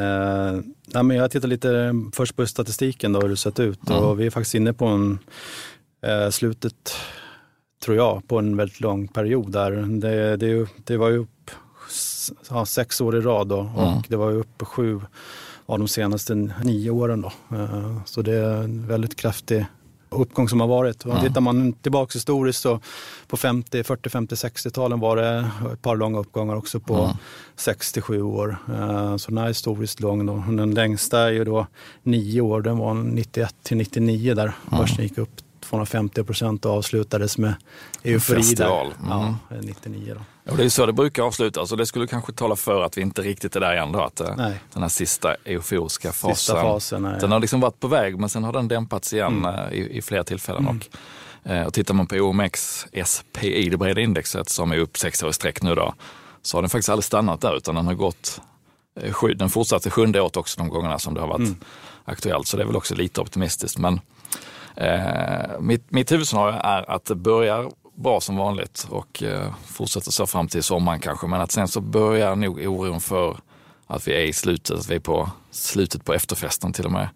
Eh, 0.00 0.60
nej, 0.86 1.02
men 1.02 1.16
jag 1.16 1.30
tittar 1.30 1.48
lite 1.48 1.94
först 2.12 2.36
på 2.36 2.46
statistiken, 2.46 3.12
då, 3.12 3.20
hur 3.20 3.28
det 3.28 3.36
sett 3.36 3.60
ut. 3.60 3.90
Mm. 3.90 4.02
Och 4.02 4.20
vi 4.20 4.26
är 4.26 4.30
faktiskt 4.30 4.54
inne 4.54 4.72
på 4.72 4.86
en, 4.86 5.18
eh, 6.06 6.30
slutet, 6.30 6.96
tror 7.84 7.96
jag, 7.96 8.28
på 8.28 8.38
en 8.38 8.56
väldigt 8.56 8.80
lång 8.80 9.08
period 9.08 9.52
där. 9.52 9.70
Det, 10.00 10.36
det, 10.36 10.68
det 10.84 10.96
var 10.96 11.08
ju 11.08 11.16
upp 11.16 11.50
ja, 12.50 12.66
sex 12.66 13.00
år 13.00 13.16
i 13.16 13.20
rad 13.20 13.48
då, 13.48 13.70
och 13.76 13.88
mm. 13.88 14.02
det 14.08 14.16
var 14.16 14.30
ju 14.30 14.36
upp 14.36 14.62
sju 14.62 15.00
av 15.66 15.78
de 15.78 15.88
senaste 15.88 16.34
nio 16.34 16.90
åren. 16.90 17.20
Då. 17.20 17.56
Eh, 17.56 18.04
så 18.04 18.22
det 18.22 18.36
är 18.36 18.62
en 18.62 18.86
väldigt 18.86 19.16
kraftig 19.16 19.66
uppgång 20.12 20.48
som 20.48 20.60
har 20.60 20.68
varit. 20.68 21.06
Och 21.06 21.20
tittar 21.20 21.40
man 21.40 21.72
tillbaka 21.72 22.10
historiskt 22.14 22.60
så 22.60 22.80
på 23.26 23.36
50, 23.36 23.84
40, 23.84 24.08
50, 24.08 24.34
60-talen 24.34 25.00
var 25.00 25.16
det 25.16 25.50
ett 25.72 25.82
par 25.82 25.96
långa 25.96 26.18
uppgångar 26.18 26.54
också 26.54 26.80
på 26.80 26.94
mm. 26.94 27.16
67 27.56 28.22
år. 28.22 28.56
Eh, 28.68 29.16
så 29.16 29.30
den 29.30 29.38
är 29.38 29.48
historiskt 29.48 30.00
lång. 30.00 30.26
Då. 30.26 30.44
Den 30.48 30.74
längsta 30.74 31.20
är 31.20 31.30
ju 31.30 31.44
då 31.44 31.66
nio 32.02 32.40
år, 32.40 32.62
den 32.62 32.78
var 32.78 32.94
91 32.94 33.54
till 33.62 33.76
99 33.76 34.34
där 34.34 34.52
börsen 34.70 35.04
gick 35.04 35.18
upp 35.18 35.41
250 35.62 36.24
procent 36.24 36.64
och 36.64 36.72
avslutades 36.72 37.38
med 37.38 37.54
eufori. 38.02 38.36
Festival. 38.36 38.86
Mm. 38.86 39.08
Ja, 39.08 39.36
99 39.60 40.14
då. 40.14 40.20
Ja, 40.44 40.52
det 40.56 40.64
är 40.64 40.68
så 40.68 40.86
det 40.86 40.92
brukar 40.92 41.22
avslutas 41.22 41.72
och 41.72 41.78
det 41.78 41.86
skulle 41.86 42.06
kanske 42.06 42.32
tala 42.32 42.56
för 42.56 42.82
att 42.82 42.98
vi 42.98 43.02
inte 43.02 43.22
riktigt 43.22 43.56
är 43.56 43.60
där 43.60 43.76
än. 43.76 43.92
Då, 43.92 44.00
att 44.00 44.20
eh, 44.20 44.36
nej. 44.36 44.60
Den 44.72 44.82
här 44.82 44.88
sista 44.88 45.34
euforiska 45.44 46.12
fasen, 46.12 46.36
sista 46.36 46.62
fasen 46.62 47.02
den 47.02 47.32
har 47.32 47.40
liksom 47.40 47.60
varit 47.60 47.80
på 47.80 47.88
väg 47.88 48.18
men 48.18 48.28
sen 48.28 48.44
har 48.44 48.52
den 48.52 48.68
dämpats 48.68 49.12
igen 49.12 49.44
mm. 49.44 49.54
Eh, 49.54 49.72
i, 49.72 49.98
i 49.98 50.02
flera 50.02 50.24
tillfällen. 50.24 50.62
Mm. 50.62 50.80
Och, 51.44 51.50
eh, 51.50 51.66
och 51.66 51.74
tittar 51.74 51.94
man 51.94 52.06
på 52.06 52.16
OMX 52.16 52.86
SPI, 53.04 53.68
det 53.68 53.76
breda 53.76 54.00
indexet 54.00 54.48
som 54.48 54.72
är 54.72 54.78
upp 54.78 54.98
sex 54.98 55.22
år 55.22 55.30
i 55.30 55.32
sträck 55.32 55.62
nu 55.62 55.74
då, 55.74 55.94
så 56.42 56.56
har 56.56 56.62
den 56.62 56.70
faktiskt 56.70 56.88
aldrig 56.88 57.04
stannat 57.04 57.40
där 57.40 57.56
utan 57.56 57.74
den 57.74 57.86
har 57.86 57.94
gått 57.94 58.40
den 59.36 59.50
fortsatte 59.50 59.90
sjunde 59.90 60.20
året 60.20 60.36
också 60.36 60.60
de 60.60 60.68
gångerna 60.68 60.98
som 60.98 61.14
det 61.14 61.20
har 61.20 61.28
varit 61.28 61.38
mm. 61.38 61.56
aktuellt. 62.04 62.46
Så 62.46 62.56
det 62.56 62.62
är 62.62 62.66
väl 62.66 62.76
också 62.76 62.94
lite 62.94 63.20
optimistiskt. 63.20 63.78
Men 63.78 64.00
eh, 64.76 65.60
mitt, 65.60 65.90
mitt 65.90 66.12
huvudscenario 66.12 66.60
är 66.64 66.90
att 66.90 67.04
det 67.04 67.14
börjar 67.14 67.70
bra 67.94 68.20
som 68.20 68.36
vanligt 68.36 68.86
och 68.90 69.22
eh, 69.22 69.54
fortsätter 69.66 70.10
så 70.10 70.26
fram 70.26 70.48
till 70.48 70.62
sommaren 70.62 71.00
kanske. 71.00 71.26
Men 71.26 71.40
att 71.40 71.52
sen 71.52 71.68
så 71.68 71.80
börjar 71.80 72.36
nog 72.36 72.58
oron 72.58 73.00
för 73.00 73.36
att 73.86 74.08
vi 74.08 74.14
är 74.14 74.20
i 74.20 74.32
slutet, 74.32 74.78
att 74.78 74.90
vi 74.90 74.94
är 74.94 75.00
på 75.00 75.30
slutet 75.50 76.04
på 76.04 76.14
efterfesten 76.14 76.72
till 76.72 76.84
och 76.84 76.92
med. 76.92 77.08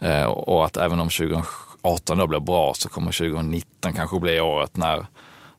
Eh, 0.00 0.24
och 0.24 0.64
att 0.64 0.76
även 0.76 1.00
om 1.00 1.08
2018 1.08 2.18
då 2.18 2.26
blir 2.26 2.40
bra 2.40 2.74
så 2.74 2.88
kommer 2.88 3.12
2019 3.12 3.92
kanske 3.92 4.20
bli 4.20 4.40
året 4.40 4.76
när, 4.76 5.06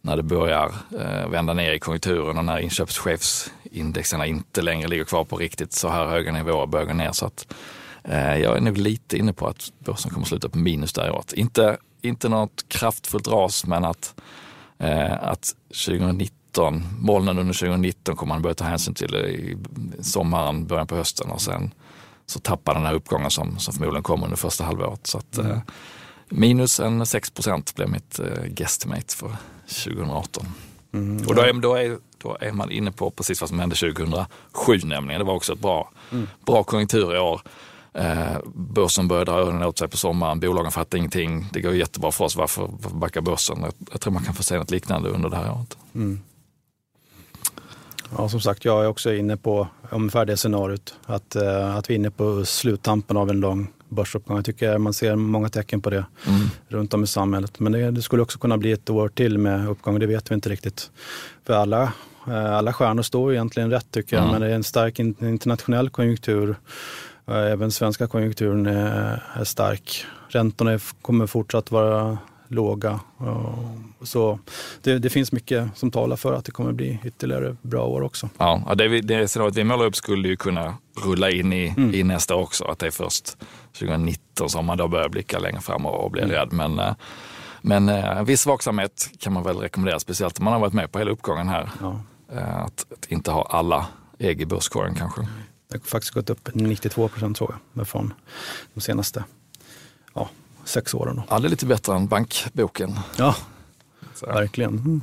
när 0.01 0.17
det 0.17 0.23
börjar 0.23 0.71
eh, 0.99 1.29
vända 1.29 1.53
ner 1.53 1.71
i 1.71 1.79
konjunkturen 1.79 2.37
och 2.37 2.45
när 2.45 2.59
inköpschefsindexerna 2.59 4.25
inte 4.25 4.61
längre 4.61 4.87
ligger 4.87 5.03
kvar 5.03 5.23
på 5.23 5.37
riktigt 5.37 5.73
så 5.73 5.89
här 5.89 6.05
höga 6.05 6.31
nivåer 6.31 6.65
börjar 6.65 6.85
gå 6.85 6.93
ner. 6.93 7.11
Så 7.11 7.25
att, 7.25 7.53
jag 8.11 8.57
är 8.57 8.61
nog 8.61 8.77
lite 8.77 9.17
inne 9.17 9.33
på 9.33 9.47
att 9.47 9.71
börsen 9.79 10.11
kommer 10.11 10.25
sluta 10.25 10.49
på 10.49 10.57
minus 10.57 10.93
där 10.93 11.11
året. 11.11 11.33
Inte, 11.33 11.77
inte 12.01 12.29
något 12.29 12.65
kraftfullt 12.67 13.27
ras 13.27 13.65
men 13.65 13.85
att 13.85 14.15
eh, 14.77 15.23
att 15.23 15.55
2019, 15.67 16.83
molnen 16.99 17.39
under 17.39 17.53
2019 17.53 18.15
kommer 18.15 18.33
man 18.33 18.41
börja 18.41 18.53
ta 18.53 18.65
hänsyn 18.65 18.93
till 18.93 19.15
i 19.15 19.57
sommaren, 20.01 20.67
början 20.67 20.87
på 20.87 20.95
hösten 20.95 21.31
och 21.31 21.41
sen 21.41 21.73
så 22.25 22.39
tappar 22.39 22.73
den 22.73 22.85
här 22.85 22.93
uppgången 22.93 23.31
som, 23.31 23.59
som 23.59 23.73
förmodligen 23.73 24.03
kommer 24.03 24.25
under 24.25 24.37
första 24.37 24.63
halvåret. 24.63 25.07
Så 25.07 25.17
att, 25.17 25.37
mm. 25.37 25.51
eh, 25.51 25.59
minus 26.29 26.79
en 26.79 27.05
6 27.05 27.31
procent 27.31 27.75
blev 27.75 27.89
mitt 27.89 28.19
eh, 28.19 28.45
guesstimate 28.47 29.15
för 29.15 29.35
2018. 29.67 30.45
Mm. 30.93 31.27
Och 31.27 31.35
då 31.35 31.41
är, 31.41 31.53
då, 31.53 31.75
är, 31.75 31.97
då 32.17 32.37
är 32.41 32.51
man 32.51 32.71
inne 32.71 32.91
på 32.91 33.11
precis 33.11 33.41
vad 33.41 33.49
som 33.49 33.59
hände 33.59 33.75
2007 33.75 34.79
nämligen. 34.83 35.19
Det 35.19 35.25
var 35.25 35.33
också 35.33 35.53
ett 35.53 35.59
bra, 35.59 35.91
mm. 36.11 36.27
bra 36.45 36.63
konjunktur 36.63 37.15
i 37.15 37.19
år. 37.19 37.41
Eh, 37.93 38.37
börsen 38.53 39.07
börjar 39.07 39.25
dra 39.25 39.33
öronen 39.33 39.63
åt 39.63 39.77
sig 39.77 39.87
på 39.87 39.97
sommaren, 39.97 40.39
bolagen 40.39 40.71
fattar 40.71 40.97
ingenting. 40.97 41.49
Det 41.53 41.61
går 41.61 41.73
jättebra 41.73 42.11
för 42.11 42.25
oss, 42.25 42.35
varför, 42.35 42.69
varför 42.81 42.97
backar 42.97 43.21
börsen? 43.21 43.57
Jag, 43.61 43.73
jag, 43.91 44.01
tror 44.01 44.13
man 44.13 44.23
kan 44.23 44.33
få 44.33 44.43
se 44.43 44.57
något 44.57 44.71
liknande 44.71 45.09
under 45.09 45.29
det 45.29 45.35
här 45.35 45.51
året. 45.51 45.77
Mm. 45.95 46.19
Ja, 48.17 48.29
som 48.29 48.41
sagt, 48.41 48.65
jag 48.65 48.83
är 48.83 48.87
också 48.87 49.13
inne 49.13 49.37
på 49.37 49.67
ungefär 49.89 50.25
det 50.25 50.37
scenariot. 50.37 50.95
Att, 51.05 51.35
eh, 51.35 51.75
att 51.75 51.89
vi 51.89 51.93
är 51.93 51.99
inne 51.99 52.11
på 52.11 52.45
sluttampen 52.45 53.17
av 53.17 53.29
en 53.29 53.39
lång 53.39 53.67
börsuppgång. 53.89 54.37
Jag 54.37 54.45
tycker 54.45 54.77
man 54.77 54.93
ser 54.93 55.15
många 55.15 55.49
tecken 55.49 55.81
på 55.81 55.89
det 55.89 56.05
mm. 56.27 56.41
runt 56.67 56.93
om 56.93 57.03
i 57.03 57.07
samhället. 57.07 57.59
Men 57.59 57.71
det, 57.71 57.91
det, 57.91 58.01
skulle 58.01 58.23
också 58.23 58.39
kunna 58.39 58.57
bli 58.57 58.71
ett 58.71 58.89
år 58.89 59.09
till 59.09 59.37
med 59.37 59.69
uppgång, 59.69 59.99
det 59.99 60.05
vet 60.05 60.31
vi 60.31 60.35
inte 60.35 60.49
riktigt. 60.49 60.91
För 61.45 61.53
alla, 61.53 61.93
eh, 62.27 62.53
alla 62.53 62.73
stjärnor 62.73 63.03
står 63.03 63.33
egentligen 63.33 63.71
rätt 63.71 63.91
tycker 63.91 64.15
jag, 64.15 64.23
mm. 64.23 64.31
men 64.31 64.41
det 64.41 64.47
är 64.47 64.55
en 64.55 64.63
stark 64.63 64.99
internationell 64.99 65.89
konjunktur 65.89 66.55
Även 67.27 67.71
svenska 67.71 68.07
konjunkturen 68.07 68.65
är 68.65 69.43
stark. 69.43 70.05
Räntorna 70.27 70.79
kommer 71.01 71.27
fortsatt 71.27 71.71
vara 71.71 72.17
låga. 72.47 72.99
Så 74.01 74.39
det, 74.81 74.99
det, 74.99 75.09
finns 75.09 75.31
mycket 75.31 75.77
som 75.77 75.91
talar 75.91 76.15
för 76.15 76.33
att 76.33 76.45
det 76.45 76.51
kommer 76.51 76.71
bli 76.71 76.99
ytterligare 77.03 77.55
bra 77.61 77.85
år 77.85 78.01
också. 78.01 78.29
Ja, 78.37 78.73
det, 78.77 79.01
det 79.01 79.27
scenariot 79.27 79.55
vi 79.55 79.63
målar 79.63 79.85
upp 79.85 79.95
skulle 79.95 80.27
ju 80.27 80.35
kunna 80.35 80.77
rulla 81.05 81.29
in 81.29 81.53
i, 81.53 81.73
mm. 81.77 81.93
i 81.93 82.03
nästa 82.03 82.35
också. 82.35 82.65
Att 82.65 82.79
det 82.79 82.87
är 82.87 82.91
först 82.91 83.37
2019 83.79 84.49
som 84.49 84.65
man 84.65 84.77
då 84.77 84.87
börjar 84.87 85.09
blicka 85.09 85.39
längre 85.39 85.61
fram 85.61 85.85
och 85.85 86.11
blir 86.11 86.23
mm. 86.23 86.35
rädd. 86.35 86.49
Men, 86.51 86.79
eh, 86.79 86.93
men 87.61 87.89
en 87.89 88.17
eh, 88.17 88.23
viss 88.23 88.45
vaksamhet 88.45 89.09
kan 89.19 89.33
man 89.33 89.43
väl 89.43 89.57
rekommendera, 89.57 89.99
speciellt 89.99 90.39
om 90.39 90.45
man 90.45 90.53
har 90.53 90.59
varit 90.59 90.73
med 90.73 90.91
på 90.91 90.99
hela 90.99 91.11
uppgången 91.11 91.49
här. 91.49 91.69
Ja. 91.81 91.99
Eh, 92.33 92.57
att, 92.57 92.85
att 92.91 93.05
inte 93.05 93.31
ha 93.31 93.47
alla 93.49 93.85
ägg 94.19 94.41
i 94.41 94.45
börskorgen 94.45 94.95
kanske. 94.95 95.27
Det 95.67 95.77
har 95.77 95.79
faktiskt 95.79 96.13
gått 96.13 96.29
upp 96.29 96.49
92 96.53 97.07
procent 97.07 97.37
tror 97.37 97.55
jag, 97.73 97.87
från 97.87 98.13
de 98.73 98.81
senaste 98.81 99.23
ja, 100.13 100.29
sex 100.65 100.93
åren. 100.93 101.21
Ja, 101.29 101.39
det 101.39 101.47
är 101.47 101.49
lite 101.49 101.65
bättre 101.65 101.95
än 101.95 102.07
bankboken. 102.07 102.99
Ja, 103.17 103.35
Så. 104.15 104.25
verkligen. 104.25 104.71
Mm. 104.73 105.01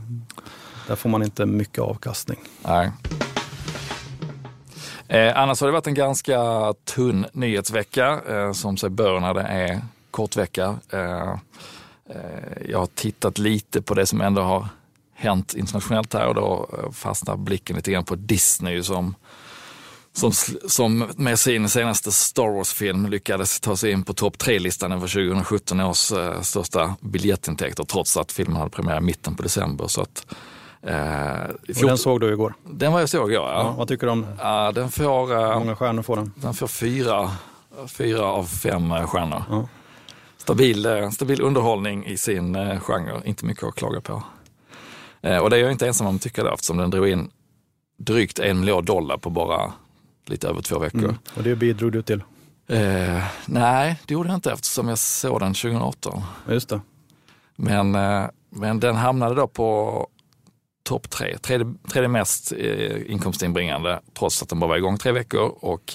Där 0.87 0.97
får 0.97 1.09
man 1.09 1.23
inte 1.23 1.47
mycket 1.47 1.79
avkastning. 1.79 2.39
Nej. 2.63 2.91
Eh, 5.09 5.39
annars 5.39 5.61
har 5.61 5.69
det 5.69 5.73
varit 5.73 5.87
en 5.87 5.95
ganska 5.95 6.39
tunn 6.85 7.27
nyhetsvecka 7.33 8.21
eh, 8.29 8.53
som 8.53 8.77
sig 8.77 8.91
bör 8.91 9.21
när 9.21 9.35
det 9.35 9.43
är 9.43 9.81
kortvecka. 10.11 10.79
Eh, 10.91 11.31
eh, 12.07 12.69
jag 12.69 12.79
har 12.79 12.87
tittat 12.87 13.39
lite 13.39 13.83
på 13.83 13.95
det 13.95 14.07
som 14.07 14.21
ändå 14.21 14.43
har 14.43 14.69
hänt 15.15 15.55
internationellt 15.55 16.15
här 16.15 16.27
och 16.27 16.35
då 16.35 16.69
eh, 16.79 16.91
fastnar 16.91 17.37
blicken 17.37 17.77
lite 17.77 17.93
grann 17.93 18.05
på 18.05 18.15
Disney 18.15 18.83
som 18.83 19.15
som, 20.13 20.33
som 20.69 21.11
med 21.17 21.39
sin 21.39 21.69
senaste 21.69 22.13
Star 22.13 22.49
Wars-film 22.49 23.07
lyckades 23.07 23.61
ta 23.61 23.77
sig 23.77 23.91
in 23.91 24.03
på 24.03 24.15
topp 24.15 24.39
tre-listan 24.39 24.93
över 24.93 25.09
2017 25.09 25.81
års 25.81 26.13
eh, 26.13 26.41
största 26.41 26.97
biljettintäkter 27.01 27.85
trots 27.85 28.17
att 28.17 28.33
filmen 28.33 28.57
hade 28.57 28.71
premiär 28.71 28.97
i 28.97 29.01
mitten 29.01 29.35
på 29.35 29.43
december. 29.43 29.87
Så 29.87 30.01
att, 30.01 30.27
eh, 30.83 31.81
och 31.81 31.87
den 31.87 31.99
såg 31.99 32.21
du 32.21 32.33
igår? 32.33 32.55
Den 32.65 32.93
var 32.93 33.01
jag 33.01 33.09
såg 33.09 33.33
jag, 33.33 33.43
ja. 33.43 33.63
ja 33.65 33.75
vad 33.79 33.89
tycker 33.89 34.07
du 34.07 34.13
om 34.13 34.27
ja, 34.39 34.73
den? 34.73 34.91
Får, 34.91 35.33
eh, 35.33 35.59
många 35.59 35.77
stjärnor 35.77 36.03
får 36.03 36.17
den? 36.17 36.33
Den 36.37 36.55
får 36.55 36.67
fyra, 36.67 37.31
fyra 37.89 38.25
av 38.25 38.45
fem 38.45 38.93
eh, 38.93 39.07
stjärnor. 39.07 39.43
Ja. 39.51 39.69
Stabil, 40.37 40.87
eh, 40.87 41.11
stabil 41.11 41.41
underhållning 41.41 42.07
i 42.07 42.17
sin 42.17 42.57
eh, 42.57 42.81
genre, 42.81 43.23
inte 43.25 43.45
mycket 43.45 43.65
att 43.65 43.75
klaga 43.75 44.01
på. 44.01 44.23
Och 45.43 45.51
det 45.51 45.57
är 45.57 45.61
jag 45.61 45.73
inte 45.73 45.87
ensam 45.87 46.07
om 46.07 46.17
att 46.17 46.23
tycka 46.23 46.45
det 46.45 46.51
eftersom 46.53 46.77
den 46.77 46.91
drog 46.91 47.09
in 47.09 47.31
drygt 47.99 48.39
en 48.39 48.61
miljard 48.61 48.85
dollar 48.85 49.17
på 49.17 49.31
bara 49.31 49.73
lite 50.31 50.49
över 50.49 50.63
två 50.63 50.79
veckor. 50.79 51.05
Mm. 51.05 51.17
Och 51.35 51.43
det 51.43 51.57
bidrog 51.57 51.93
du 51.93 52.03
till? 52.03 52.23
Eh, 52.69 53.25
nej, 53.47 54.01
det 54.07 54.15
gjorde 54.15 54.29
jag 54.29 54.37
inte 54.37 54.53
eftersom 54.53 54.89
jag 54.89 54.99
såg 54.99 55.41
den 55.41 55.55
2018. 55.55 56.23
Just 56.49 56.69
det. 56.69 56.81
Men, 57.57 57.95
eh, 57.95 58.25
men 58.51 58.81
den 58.81 58.97
hamnade 58.97 59.35
då 59.35 59.47
på 59.47 60.07
topp 60.83 61.11
tre, 61.11 61.39
tredje, 61.39 61.75
tredje 61.93 62.09
mest 62.09 62.53
eh, 62.53 63.13
inkomstinbringande 63.13 64.01
trots 64.19 64.43
att 64.43 64.49
den 64.49 64.61
bara 64.61 64.69
var 64.69 64.77
igång 64.77 64.99
tre 64.99 65.13
veckor. 65.13 65.55
Och 65.61 65.95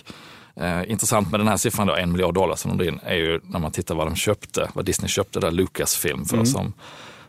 eh, 0.56 0.92
intressant 0.92 1.32
med 1.32 1.39
den 1.39 1.48
här 1.48 1.58
siffran 1.58 1.88
då, 1.88 1.96
en 1.96 2.12
miljard 2.12 2.34
dollar 2.34 2.56
som 2.56 2.72
de 2.72 2.77
drog 2.77 2.88
in, 2.88 3.00
är 3.04 3.15
ju 3.15 3.39
när 3.44 3.60
man 3.60 3.72
tittar 3.72 3.96
vad 3.96 4.08
de 4.08 4.15
köpte, 4.15 4.70
vad 4.74 4.86
Disney 4.86 5.10
köpte 5.10 5.39
där 5.39 5.51
Lucasfilm 5.51 6.25
för 6.25 6.36
mm. 6.36 6.46
som 6.46 6.74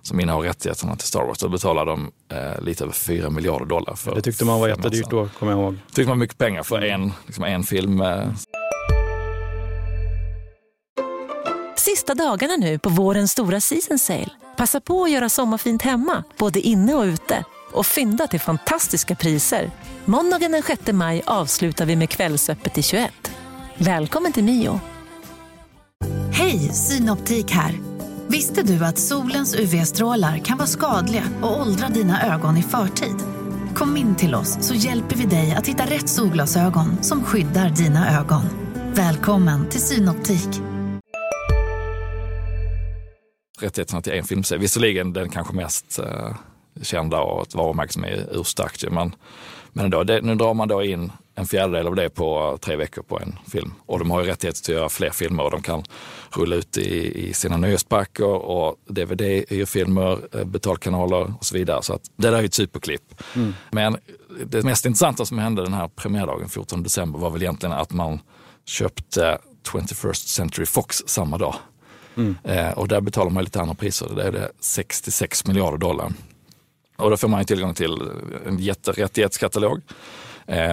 som 0.06 0.20
innehar 0.20 0.40
rättigheterna 0.40 0.96
till 0.96 1.08
Star 1.08 1.25
Wars. 1.25 1.38
Då 1.38 1.48
betalar 1.48 1.86
de 1.86 2.12
eh, 2.32 2.60
lite 2.62 2.84
över 2.84 2.94
4 2.94 3.30
miljarder 3.30 3.66
dollar. 3.66 3.94
För 3.94 4.14
det 4.14 4.22
tyckte 4.22 4.44
man 4.44 4.60
var 4.60 4.68
jättedyrt 4.68 5.10
då, 5.10 5.28
kommer 5.38 5.52
jag 5.52 5.60
ihåg. 5.60 5.78
tyckte 5.92 6.08
man 6.08 6.18
mycket 6.18 6.38
pengar 6.38 6.62
för 6.62 6.82
en, 6.82 7.12
liksom 7.26 7.44
en 7.44 7.62
film. 7.62 8.00
Eh. 8.00 8.28
Sista 11.76 12.14
dagarna 12.14 12.56
nu 12.56 12.78
på 12.78 12.88
vårens 12.88 13.32
stora 13.32 13.60
season 13.60 13.98
sale. 13.98 14.30
Passa 14.56 14.80
på 14.80 15.04
att 15.04 15.10
göra 15.10 15.28
sommarfint 15.28 15.82
hemma, 15.82 16.25
både 16.38 16.60
inne 16.60 16.94
och 16.94 17.04
ute. 17.04 17.44
Och 17.72 17.86
fynda 17.86 18.26
till 18.26 18.40
fantastiska 18.40 19.14
priser. 19.14 19.70
Måndagen 20.04 20.52
den 20.52 20.62
6 20.62 20.82
maj 20.92 21.22
avslutar 21.26 21.86
vi 21.86 21.96
med 21.96 22.10
Kvällsöppet 22.10 22.78
i 22.78 22.82
21. 22.82 23.12
Välkommen 23.78 24.32
till 24.32 24.44
Mio. 24.44 24.80
Hej, 26.32 26.58
Synoptik 26.58 27.50
här. 27.50 27.86
Visste 28.28 28.62
du 28.62 28.85
att 28.85 28.99
solens 28.99 29.54
UV-strålar 29.54 30.38
kan 30.38 30.59
vara 30.59 30.66
skadliga 30.66 31.23
och 31.42 31.61
åldra 31.61 31.88
dina 31.88 32.35
ögon 32.35 32.56
i 32.56 32.62
förtid? 32.62 33.16
Kom 33.75 33.97
in 33.97 34.16
till 34.16 34.35
oss 34.35 34.59
så 34.61 34.75
hjälper 34.75 35.16
vi 35.16 35.25
dig 35.26 35.54
att 35.54 35.66
hitta 35.66 35.85
rätt 35.85 36.09
solglasögon 36.09 37.02
som 37.02 37.25
skyddar 37.25 37.71
dina 37.71 38.21
ögon. 38.21 38.42
Välkommen 38.95 39.68
till 39.68 39.80
Synoptik. 39.80 40.49
Rättigheterna 43.61 44.02
till 44.02 44.12
en 44.12 44.25
filmserie, 44.25 44.61
visserligen 44.61 45.12
den 45.12 45.30
kanske 45.30 45.54
mest 45.54 45.99
eh, 45.99 46.37
kända 46.83 47.21
och 47.21 47.42
ett 47.42 47.54
varumärke 47.54 47.92
som 47.92 48.04
är 48.04 48.28
urstarkt. 48.33 48.85
Men, 48.90 49.14
men 49.73 49.85
ändå, 49.85 50.04
det, 50.04 50.21
nu 50.21 50.35
drar 50.35 50.54
man 50.54 50.68
då 50.68 50.83
in 50.83 51.12
en 51.38 51.47
fjärdedel 51.47 51.87
av 51.87 51.95
det 51.95 52.11
på 52.11 52.59
tre 52.61 52.76
veckor 52.76 53.02
på 53.02 53.21
en 53.21 53.38
film. 53.47 53.75
Och 53.87 53.99
de 53.99 54.11
har 54.11 54.21
ju 54.21 54.26
rättighet 54.26 54.57
att 54.57 54.69
göra 54.69 54.88
fler 54.88 55.11
filmer 55.11 55.45
och 55.45 55.50
de 55.50 55.62
kan 55.62 55.85
rulla 56.31 56.57
ut 56.57 56.78
i, 56.78 57.28
i 57.28 57.33
sina 57.33 57.57
nöjesparker 57.57 58.25
och 58.25 58.76
DVD-hyrfilmer, 58.87 60.37
eh, 60.38 60.45
betalkanaler 60.45 61.35
och 61.38 61.45
så 61.45 61.55
vidare. 61.55 61.83
Så 61.83 61.93
att 61.95 62.02
det 62.16 62.31
där 62.31 62.37
är 62.37 62.40
ju 62.40 62.47
ett 62.47 62.55
superklipp. 62.55 63.23
Mm. 63.35 63.55
Men 63.71 63.97
det 64.47 64.62
mest 64.62 64.87
intressanta 64.87 65.25
som 65.25 65.38
hände 65.38 65.62
den 65.62 65.75
här 65.75 65.88
premiärdagen 65.88 66.49
14 66.49 66.83
december 66.83 67.19
var 67.19 67.31
väl 67.31 67.43
egentligen 67.43 67.73
att 67.73 67.93
man 67.93 68.21
köpte 68.64 69.38
21st 69.73 70.26
Century 70.26 70.66
Fox 70.66 71.02
samma 71.07 71.38
dag. 71.38 71.55
Mm. 72.16 72.37
Eh, 72.45 72.71
och 72.71 72.88
där 72.88 73.00
betalar 73.00 73.31
man 73.31 73.45
lite 73.45 73.61
andra 73.61 73.75
priser. 73.75 74.09
Det 74.16 74.23
är 74.23 74.33
det 74.33 74.50
66 74.61 75.47
miljarder 75.47 75.78
dollar. 75.78 76.12
Och 76.97 77.11
då 77.11 77.16
får 77.16 77.28
man 77.28 77.45
tillgång 77.45 77.75
till 77.75 78.11
en 78.47 78.59
jätterättighetskatalog 78.59 79.83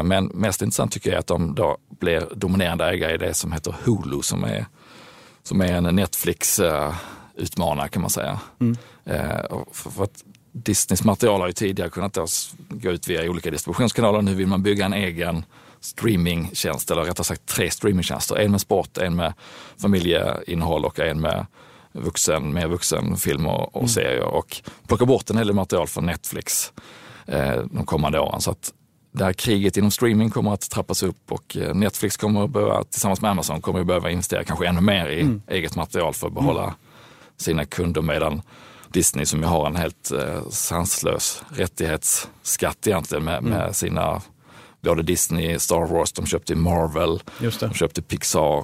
men 0.03 0.25
mest 0.25 0.61
intressant 0.61 0.91
tycker 0.91 1.09
jag 1.09 1.15
är 1.15 1.19
att 1.19 1.27
de 1.27 1.55
då 1.55 1.77
blir 1.99 2.27
dominerande 2.35 2.85
ägare 2.85 3.13
i 3.13 3.17
det 3.17 3.33
som 3.33 3.51
heter 3.51 3.75
Hulu 3.83 4.21
som 4.21 4.43
är, 4.43 4.65
som 5.43 5.61
är 5.61 5.73
en 5.73 5.95
Netflix-utmanare 5.95 7.89
kan 7.89 8.01
man 8.01 8.09
säga. 8.09 8.39
Mm. 8.59 8.77
Eh, 9.05 9.63
för, 9.71 9.89
för 9.89 10.03
att 10.03 10.23
Disneys 10.51 11.03
material 11.03 11.41
har 11.41 11.47
ju 11.47 11.53
tidigare 11.53 11.89
kunnat 11.89 12.17
gå 12.69 12.91
ut 12.91 13.07
via 13.07 13.29
olika 13.29 13.51
distributionskanaler. 13.51 14.21
Nu 14.21 14.35
vill 14.35 14.47
man 14.47 14.63
bygga 14.63 14.85
en 14.85 14.93
egen 14.93 15.45
streamingtjänst, 15.79 16.91
eller 16.91 17.03
rättare 17.03 17.25
sagt 17.25 17.45
tre 17.45 17.71
streamingtjänster. 17.71 18.35
En 18.35 18.51
med 18.51 18.61
sport, 18.61 18.97
en 18.97 19.15
med 19.15 19.33
familjeinnehåll 19.81 20.85
och 20.85 20.99
en 20.99 21.21
med 21.21 21.45
vuxen, 21.91 22.53
mer 22.53 22.67
vuxenfilm 22.67 23.47
och, 23.47 23.75
och 23.75 23.81
mm. 23.81 23.87
serier. 23.87 24.23
Och 24.23 24.61
plocka 24.87 25.05
bort 25.05 25.29
en 25.29 25.37
hel 25.37 25.47
del 25.47 25.55
material 25.55 25.87
från 25.87 26.05
Netflix 26.05 26.73
eh, 27.25 27.61
de 27.71 27.85
kommande 27.85 28.19
åren. 28.19 28.41
Så 28.41 28.51
att 28.51 28.73
där 29.13 29.33
kriget 29.33 29.77
inom 29.77 29.91
streaming 29.91 30.29
kommer 30.29 30.53
att 30.53 30.69
trappas 30.69 31.03
upp 31.03 31.31
och 31.31 31.57
eh, 31.57 31.75
Netflix 31.75 32.17
kommer 32.17 32.43
att 32.43 32.49
behöva, 32.49 32.83
tillsammans 32.83 33.21
med 33.21 33.31
Amazon, 33.31 33.61
kommer 33.61 33.79
att 33.79 33.87
behöva 33.87 34.11
investera 34.11 34.43
kanske 34.43 34.67
ännu 34.67 34.81
mer 34.81 35.07
i 35.07 35.21
mm. 35.21 35.41
eget 35.47 35.75
material 35.75 36.13
för 36.13 36.27
att 36.27 36.33
behålla 36.33 36.63
mm. 36.63 36.75
sina 37.37 37.65
kunder 37.65 38.01
medan 38.01 38.41
Disney 38.87 39.25
som 39.25 39.39
ju 39.39 39.45
har 39.45 39.67
en 39.67 39.75
helt 39.75 40.11
eh, 40.11 40.49
sanslös 40.49 41.43
rättighetsskatt 41.49 42.87
egentligen 42.87 43.23
med, 43.23 43.37
mm. 43.37 43.49
med 43.49 43.75
sina, 43.75 44.21
både 44.81 45.03
Disney, 45.03 45.59
Star 45.59 45.85
Wars, 45.85 46.11
de 46.11 46.25
köpte 46.25 46.55
Marvel, 46.55 47.21
de 47.59 47.73
köpte 47.73 48.01
Pixar 48.01 48.63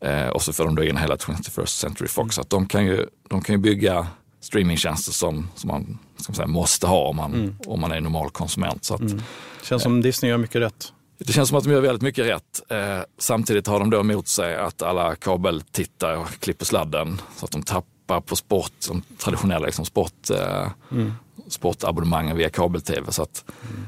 eh, 0.00 0.28
och 0.28 0.42
så 0.42 0.52
får 0.52 0.64
de 0.64 0.74
då 0.74 0.84
in 0.84 0.96
hela 0.96 1.16
21st 1.16 1.66
Century 1.66 2.08
Fox. 2.08 2.24
Mm. 2.24 2.30
Så 2.30 2.40
att 2.40 2.50
de 2.50 2.66
kan 2.66 2.86
ju, 2.86 3.06
de 3.28 3.40
kan 3.42 3.54
ju 3.54 3.58
bygga 3.58 4.06
streamingtjänster 4.40 5.12
som, 5.12 5.48
som 5.54 5.68
man 5.68 5.98
ska 6.18 6.30
man 6.30 6.36
säga, 6.36 6.46
måste 6.46 6.86
ha 6.86 7.08
om 7.08 7.16
man, 7.16 7.34
mm. 7.34 7.56
om 7.66 7.80
man 7.80 7.92
är 7.92 8.00
normal 8.00 8.30
konsument. 8.30 8.84
Så 8.84 8.94
att, 8.94 9.00
mm. 9.00 9.22
känns 9.62 9.82
som 9.82 10.02
Disney 10.02 10.30
gör 10.30 10.38
mycket 10.38 10.62
rätt. 10.62 10.92
Det 11.18 11.32
känns 11.32 11.48
som 11.48 11.58
att 11.58 11.64
de 11.64 11.70
gör 11.70 11.80
väldigt 11.80 12.02
mycket 12.02 12.26
rätt. 12.26 12.62
Eh, 12.68 13.00
samtidigt 13.18 13.66
har 13.66 13.78
de 13.78 13.90
då 13.90 14.00
emot 14.00 14.28
sig 14.28 14.56
att 14.56 14.82
alla 14.82 15.16
kabeltittare 15.16 16.26
klipper 16.40 16.64
sladden 16.64 17.20
så 17.36 17.44
att 17.44 17.50
de 17.52 17.62
tappar 17.62 18.20
på 18.20 18.36
sport, 18.36 18.72
som 18.78 19.02
traditionella 19.18 19.66
liksom 19.66 19.84
sport, 19.84 20.30
eh, 20.30 20.70
mm. 20.92 21.12
sportabonnemangen 21.48 22.36
via 22.36 22.50
kabel-tv. 22.50 23.12
Så 23.12 23.22
att 23.22 23.44
mm. 23.62 23.86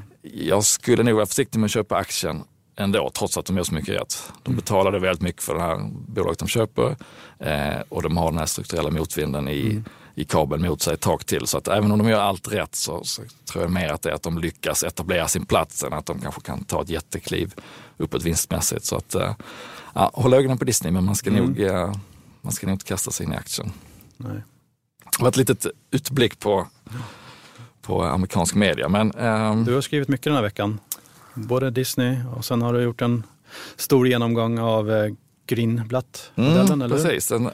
jag 0.49 0.65
skulle 0.65 1.03
nog 1.03 1.15
vara 1.15 1.27
försiktig 1.27 1.59
med 1.59 1.67
att 1.67 1.73
köpa 1.73 1.97
aktien 1.97 2.43
ändå, 2.77 3.11
trots 3.15 3.39
att 3.39 3.47
de 3.47 3.57
gör 3.57 3.65
så 3.65 3.75
mycket 3.75 3.95
rätt. 3.95 4.33
De 4.43 4.51
mm. 4.51 4.57
betalade 4.57 4.99
väldigt 4.99 5.23
mycket 5.23 5.43
för 5.43 5.55
det 5.55 5.61
här 5.61 5.91
bolaget 5.93 6.39
de 6.39 6.49
köper 6.49 6.97
eh, 7.39 7.81
och 7.89 8.03
de 8.03 8.17
har 8.17 8.31
den 8.31 8.39
här 8.39 8.47
strukturella 8.47 8.91
motvinden 8.91 9.49
i 9.49 9.71
mm 9.71 9.85
i 10.15 10.25
kabel 10.25 10.61
mot 10.61 10.83
sig 10.83 10.95
ett 10.95 11.01
tag 11.01 11.27
till. 11.27 11.47
Så 11.47 11.59
att 11.59 11.69
även 11.69 11.93
om 11.93 11.99
de 11.99 12.09
gör 12.09 12.21
allt 12.21 12.53
rätt 12.53 12.75
så, 12.75 13.05
så, 13.05 13.23
tror 13.45 13.65
jag 13.65 13.73
mer 13.73 13.89
att 13.89 14.03
det 14.03 14.11
är 14.11 14.15
att 14.15 14.23
de 14.23 14.39
lyckas 14.39 14.85
etablera 14.85 15.29
sin 15.29 15.47
plats 15.47 15.85
än 15.85 15.93
att 15.93 16.07
de 16.07 16.21
kanske 16.21 16.41
kan 16.41 16.65
ta 16.65 16.83
ett 16.83 16.89
jättekliv 16.89 17.55
uppåt 17.97 18.23
vinstmässigt. 18.23 18.85
Så 18.85 18.97
att, 18.97 19.15
äh, 19.15 19.35
håll 19.95 20.35
ögonen 20.35 20.59
på 20.59 20.65
Disney 20.65 20.93
men 20.93 21.05
man 21.05 21.17
ska, 21.17 21.31
mm. 21.31 21.45
nog, 21.45 21.61
äh, 21.61 21.95
man 22.41 22.53
ska 22.53 22.67
nog 22.67 22.75
inte 22.75 22.85
kasta 22.85 23.11
sig 23.11 23.27
in 23.27 23.33
i 23.33 23.37
aktien. 23.37 23.73
Nej. 24.17 24.43
Det 25.19 25.23
var 25.23 25.29
ett 25.29 25.37
litet 25.37 25.67
utblick 25.91 26.39
på, 26.39 26.67
på 27.83 28.03
amerikansk 28.03 28.55
media. 28.55 28.89
Men, 28.89 29.13
ähm, 29.19 29.65
du 29.65 29.75
har 29.75 29.81
skrivit 29.81 30.09
mycket 30.09 30.25
den 30.25 30.35
här 30.35 30.43
veckan. 30.43 30.81
Både 31.35 31.71
Disney 31.71 32.17
och 32.37 32.45
sen 32.45 32.63
har 32.63 32.73
du 32.73 32.83
gjort 32.83 33.03
en 33.03 33.23
stor 33.77 34.09
genomgång 34.09 34.59
av 34.59 34.91
eh, 34.91 35.13
Greenblatt-modellen, 35.47 36.83
mm, 36.83 36.91
Precis, 36.91 37.31
en 37.31 37.51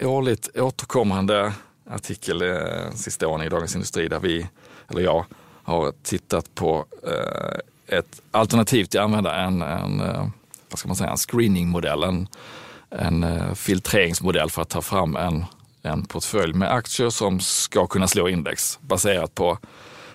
årligt 0.00 0.48
återkommande 0.56 1.52
artikel 1.90 2.42
eh, 2.42 2.90
sista 2.94 3.28
åren 3.28 3.46
i 3.46 3.48
Dagens 3.48 3.74
Industri 3.74 4.08
där 4.08 4.20
vi, 4.20 4.46
eller 4.88 5.00
jag, 5.00 5.24
har 5.62 5.92
tittat 6.02 6.54
på 6.54 6.84
eh, 7.02 7.98
ett 7.98 8.20
alternativ 8.30 8.84
till 8.84 9.00
att 9.00 9.04
använda 9.04 9.34
en, 9.34 9.62
en 9.62 10.00
eh, 10.00 10.28
vad 10.70 10.78
ska 10.78 10.88
man 10.88 10.96
säga, 10.96 11.10
en 11.10 11.16
screeningmodell, 11.16 12.02
en, 12.02 12.28
en 12.90 13.24
eh, 13.24 13.54
filtreringsmodell 13.54 14.50
för 14.50 14.62
att 14.62 14.68
ta 14.68 14.82
fram 14.82 15.16
en, 15.16 15.44
en 15.82 16.04
portfölj 16.04 16.52
med 16.52 16.72
aktier 16.72 17.10
som 17.10 17.40
ska 17.40 17.86
kunna 17.86 18.08
slå 18.08 18.28
index 18.28 18.78
baserat 18.82 19.34
på 19.34 19.58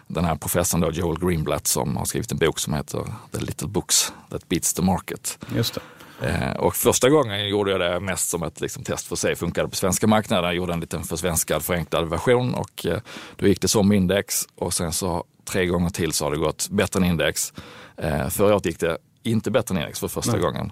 den 0.08 0.26
här 0.26 0.36
professorn 0.36 0.82
då, 0.82 0.92
Joel 0.92 1.20
Greenblatt 1.20 1.68
som 1.68 1.98
har 1.98 2.06
skrivit 2.06 2.32
en 2.32 2.38
bok 2.38 2.60
som 2.60 2.74
heter 2.74 3.06
The 3.32 3.40
Little 3.40 3.68
Books 3.68 4.14
That 4.30 4.50
Beats 4.50 4.74
the 4.74 4.82
Market. 4.82 5.40
Just 5.56 5.74
det. 5.74 5.82
Eh, 6.24 6.52
och 6.52 6.76
första 6.76 7.10
gången 7.10 7.50
gjorde 7.50 7.72
jag 7.72 7.80
det 7.80 8.00
mest 8.00 8.30
som 8.30 8.44
ett 8.44 8.62
liksom, 8.62 8.84
test 8.84 9.08
för 9.08 9.16
att 9.16 9.20
se 9.20 9.36
funkar 9.36 9.64
det 9.64 9.70
på 9.70 9.76
svenska 9.76 10.08
marknaden. 10.08 10.46
Jag 10.46 10.56
gjorde 10.56 10.74
en 10.74 10.80
liten 10.80 11.04
försvenskad 11.04 11.64
förenklad 11.64 12.10
version 12.10 12.54
och 12.54 12.86
eh, 12.86 12.98
då 13.36 13.48
gick 13.48 13.62
det 13.62 13.68
som 13.68 13.92
index 13.92 14.44
och 14.56 14.74
sen 14.74 14.92
så 14.92 15.24
tre 15.46 15.66
gånger 15.66 15.90
till 15.90 16.14
så 16.14 16.26
har 16.26 16.32
det 16.32 16.38
gått 16.38 16.70
bättre 16.70 17.00
än 17.00 17.06
index. 17.06 17.54
Eh, 17.98 18.28
förra 18.30 18.54
året 18.56 18.66
gick 18.66 18.80
det 18.80 18.98
inte 19.24 19.52
bättre 19.52 19.76
än 19.76 19.82
index 19.82 20.00
för 20.00 20.08
första 20.08 20.32
Nej. 20.32 20.42
gången. 20.42 20.72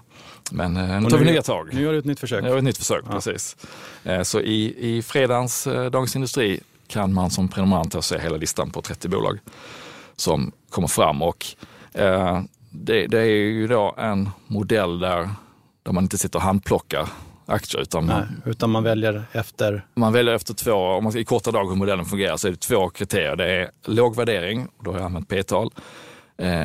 Men 0.50 0.76
eh, 0.76 1.00
nu 1.00 1.10
tar 1.10 1.18
vi 1.18 1.24
nu- 1.24 1.30
nya 1.30 1.42
tag. 1.42 1.68
Nu 1.72 1.82
gör 1.82 1.92
du 1.92 1.98
ett 1.98 2.04
nytt 2.04 2.20
försök. 2.20 2.44
Det 2.44 2.50
var 2.50 2.58
ett 2.58 2.64
nytt 2.64 2.78
försök, 2.78 3.04
precis. 3.10 3.56
Eh, 4.04 4.22
Så 4.22 4.40
i, 4.40 4.76
i 4.96 5.02
fredagens 5.02 5.64
Dagens 5.92 6.16
Industri 6.16 6.60
kan 6.88 7.12
man 7.14 7.30
som 7.30 7.48
prenumerant 7.48 8.04
se 8.04 8.18
hela 8.18 8.36
listan 8.36 8.70
på 8.70 8.82
30 8.82 9.08
bolag 9.08 9.38
som 10.16 10.52
kommer 10.70 10.88
fram. 10.88 11.22
Och 11.22 11.46
det, 12.70 13.06
det 13.06 13.18
är 13.18 13.24
ju 13.26 13.66
då 13.66 13.94
en 13.98 14.28
modell 14.46 14.98
där, 14.98 15.30
där 15.82 15.92
man 15.92 16.04
inte 16.04 16.18
sitter 16.18 16.38
och 16.38 16.42
handplockar 16.42 17.08
aktier 17.46 17.82
utan 17.82 18.06
Nej, 18.06 18.16
man, 18.16 18.42
utan 18.44 18.70
man 18.70 18.84
väljer 18.84 19.24
efter, 19.32 19.86
man 19.94 20.12
väljer 20.12 20.34
efter 20.34 20.54
två, 20.54 20.72
om 20.72 21.04
man 21.04 21.16
i 21.16 21.24
korta 21.24 21.50
drag 21.50 21.68
hur 21.68 21.76
modellen 21.76 22.04
fungerar 22.04 22.36
så 22.36 22.48
är 22.48 22.52
det 22.52 22.60
två 22.60 22.88
kriterier. 22.88 23.36
Det 23.36 23.52
är 23.52 23.70
låg 23.84 24.16
värdering, 24.16 24.68
då 24.84 24.90
har 24.90 24.98
jag 24.98 25.06
använt 25.06 25.28
P-tal, 25.28 25.70
eh, 26.38 26.64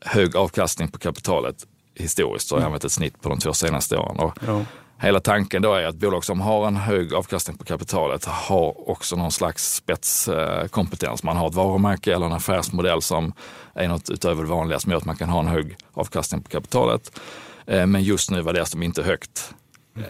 hög 0.00 0.36
avkastning 0.36 0.88
på 0.88 0.98
kapitalet 0.98 1.66
historiskt, 1.94 2.48
så 2.48 2.54
har 2.54 2.60
jag 2.60 2.66
använt 2.66 2.84
ett 2.84 2.92
snitt 2.92 3.22
på 3.22 3.28
de 3.28 3.38
två 3.38 3.52
senaste 3.52 3.96
åren. 3.96 4.18
Och 4.18 4.38
ja, 4.46 4.64
Hela 5.02 5.20
tanken 5.20 5.62
då 5.62 5.74
är 5.74 5.84
att 5.84 5.96
bolag 5.96 6.24
som 6.24 6.40
har 6.40 6.66
en 6.66 6.76
hög 6.76 7.14
avkastning 7.14 7.56
på 7.56 7.64
kapitalet 7.64 8.24
har 8.24 8.90
också 8.90 9.16
någon 9.16 9.32
slags 9.32 9.74
spetskompetens. 9.74 11.22
Man 11.22 11.36
har 11.36 11.48
ett 11.48 11.54
varumärke 11.54 12.14
eller 12.14 12.26
en 12.26 12.32
affärsmodell 12.32 13.02
som 13.02 13.32
är 13.74 13.88
något 13.88 14.10
utöver 14.10 14.42
det 14.42 14.48
vanliga 14.48 14.78
som 14.78 14.92
gör 14.92 14.98
att 14.98 15.04
man 15.04 15.16
kan 15.16 15.28
ha 15.28 15.40
en 15.40 15.46
hög 15.46 15.76
avkastning 15.92 16.42
på 16.42 16.48
kapitalet. 16.48 17.20
Eh, 17.66 17.86
Men 17.86 18.02
just 18.02 18.30
nu 18.30 18.42
värderas 18.42 18.70
de 18.70 18.82
inte 18.82 19.02
högt 19.02 19.54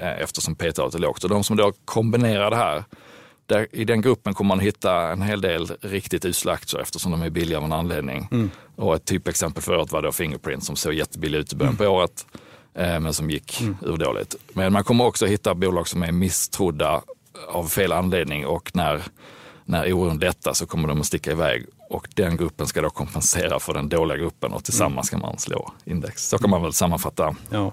eh, 0.00 0.22
eftersom 0.22 0.54
P-talet 0.54 0.94
är 0.94 0.98
lågt. 0.98 1.24
Och 1.24 1.30
de 1.30 1.44
som 1.44 1.56
då 1.56 1.72
kombinerar 1.84 2.50
det 2.50 2.56
här, 2.56 2.84
där, 3.46 3.66
i 3.72 3.84
den 3.84 4.00
gruppen 4.00 4.34
kommer 4.34 4.48
man 4.48 4.60
hitta 4.60 5.12
en 5.12 5.22
hel 5.22 5.40
del 5.40 5.66
riktigt 5.80 6.24
usla 6.24 6.52
aktier 6.52 6.80
eftersom 6.80 7.12
de 7.12 7.22
är 7.22 7.30
billiga 7.30 7.58
av 7.58 7.64
en 7.64 7.72
anledning. 7.72 8.50
Och 8.76 8.94
ett 8.94 9.04
typexempel 9.04 9.62
för 9.62 9.76
året 9.76 9.92
var 9.92 10.02
då 10.02 10.12
Fingerprint 10.12 10.64
som 10.64 10.76
såg 10.76 10.94
jättebillig 10.94 11.38
ut 11.38 11.52
i 11.52 11.56
början 11.56 11.76
på 11.76 11.84
året 11.84 12.26
eh, 12.32 12.40
men 12.74 13.14
som 13.14 13.30
gick 13.30 13.62
urdåligt. 13.82 14.36
Men 14.52 14.72
man 14.72 14.84
kommer 14.84 15.06
också 15.06 15.26
hitta 15.26 15.54
bolag 15.54 15.88
som 15.88 16.02
är 16.02 16.12
misstrodda 16.12 17.02
av 17.48 17.64
fel 17.64 17.92
anledning 17.92 18.46
och 18.46 18.70
när, 18.74 19.02
när 19.64 19.92
oron 19.92 20.18
lättar 20.18 20.52
så 20.52 20.66
kommer 20.66 20.88
de 20.88 21.00
att 21.00 21.06
sticka 21.06 21.30
iväg 21.30 21.66
och 21.90 22.08
den 22.14 22.36
gruppen 22.36 22.66
ska 22.66 22.80
då 22.82 22.90
kompensera 22.90 23.60
för 23.60 23.74
den 23.74 23.88
dåliga 23.88 24.18
gruppen 24.18 24.52
och 24.52 24.64
tillsammans 24.64 25.06
ska 25.06 25.18
man 25.18 25.38
slå 25.38 25.72
index. 25.84 26.28
Så 26.28 26.38
kan 26.38 26.50
man 26.50 26.62
väl 26.62 26.72
sammanfatta 26.72 27.34
ja. 27.50 27.72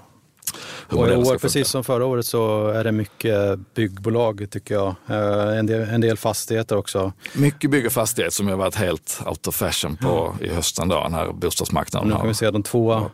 Och 0.89 1.07
i 1.07 1.15
år, 1.15 1.37
precis 1.37 1.67
som 1.67 1.83
förra 1.83 2.05
året, 2.05 2.25
så 2.25 2.67
är 2.67 2.83
det 2.83 2.91
mycket 2.91 3.59
byggbolag 3.73 4.47
tycker 4.51 4.75
jag. 4.75 4.95
Eh, 5.07 5.57
En 5.57 5.65
del, 5.65 5.81
en 5.89 6.01
del 6.01 6.17
fastigheter 6.17 6.77
också. 6.77 7.13
Mycket 7.33 7.69
bygger 7.69 7.89
fastighet 7.89 8.33
som 8.33 8.47
har 8.47 8.55
varit 8.55 8.75
helt 8.75 9.21
out 9.25 9.47
of 9.47 9.55
fashion 9.55 9.97
på 9.97 10.35
i 10.41 10.49
hösten 10.49 10.87
då, 10.87 11.07
när 11.11 11.31
bostadsmarknaden 11.31 12.09
Nu 12.09 12.15
kan 12.15 12.27
vi 12.27 12.33
se 12.33 12.51
de 12.51 12.63
två, 12.63 13.09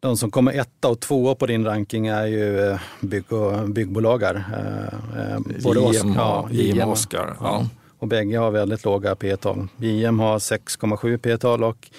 de 0.00 0.16
som 0.16 0.30
kommer 0.30 0.52
etta 0.52 0.88
och 0.88 1.00
tvåa 1.00 1.34
på 1.34 1.46
din 1.46 1.64
ranking 1.64 2.06
är 2.06 2.26
ju 2.26 2.60
eh, 2.60 2.80
bygg 3.00 3.32
och, 3.32 3.68
byggbolag. 3.68 4.22
Eh, 4.22 4.36
eh, 4.36 5.38
JM 5.58 5.66
och, 5.66 5.94
ja, 6.16 6.48
JM 6.50 6.76
JM 6.76 6.88
Oscar. 6.88 7.36
Ja. 7.40 7.68
Och 7.98 8.08
bägge 8.08 8.38
har 8.38 8.50
väldigt 8.50 8.84
låga 8.84 9.14
P-tal. 9.14 9.68
JM 9.76 10.20
har 10.20 10.38
6,7 10.38 11.18
P-tal 11.18 11.64
och 11.64 11.90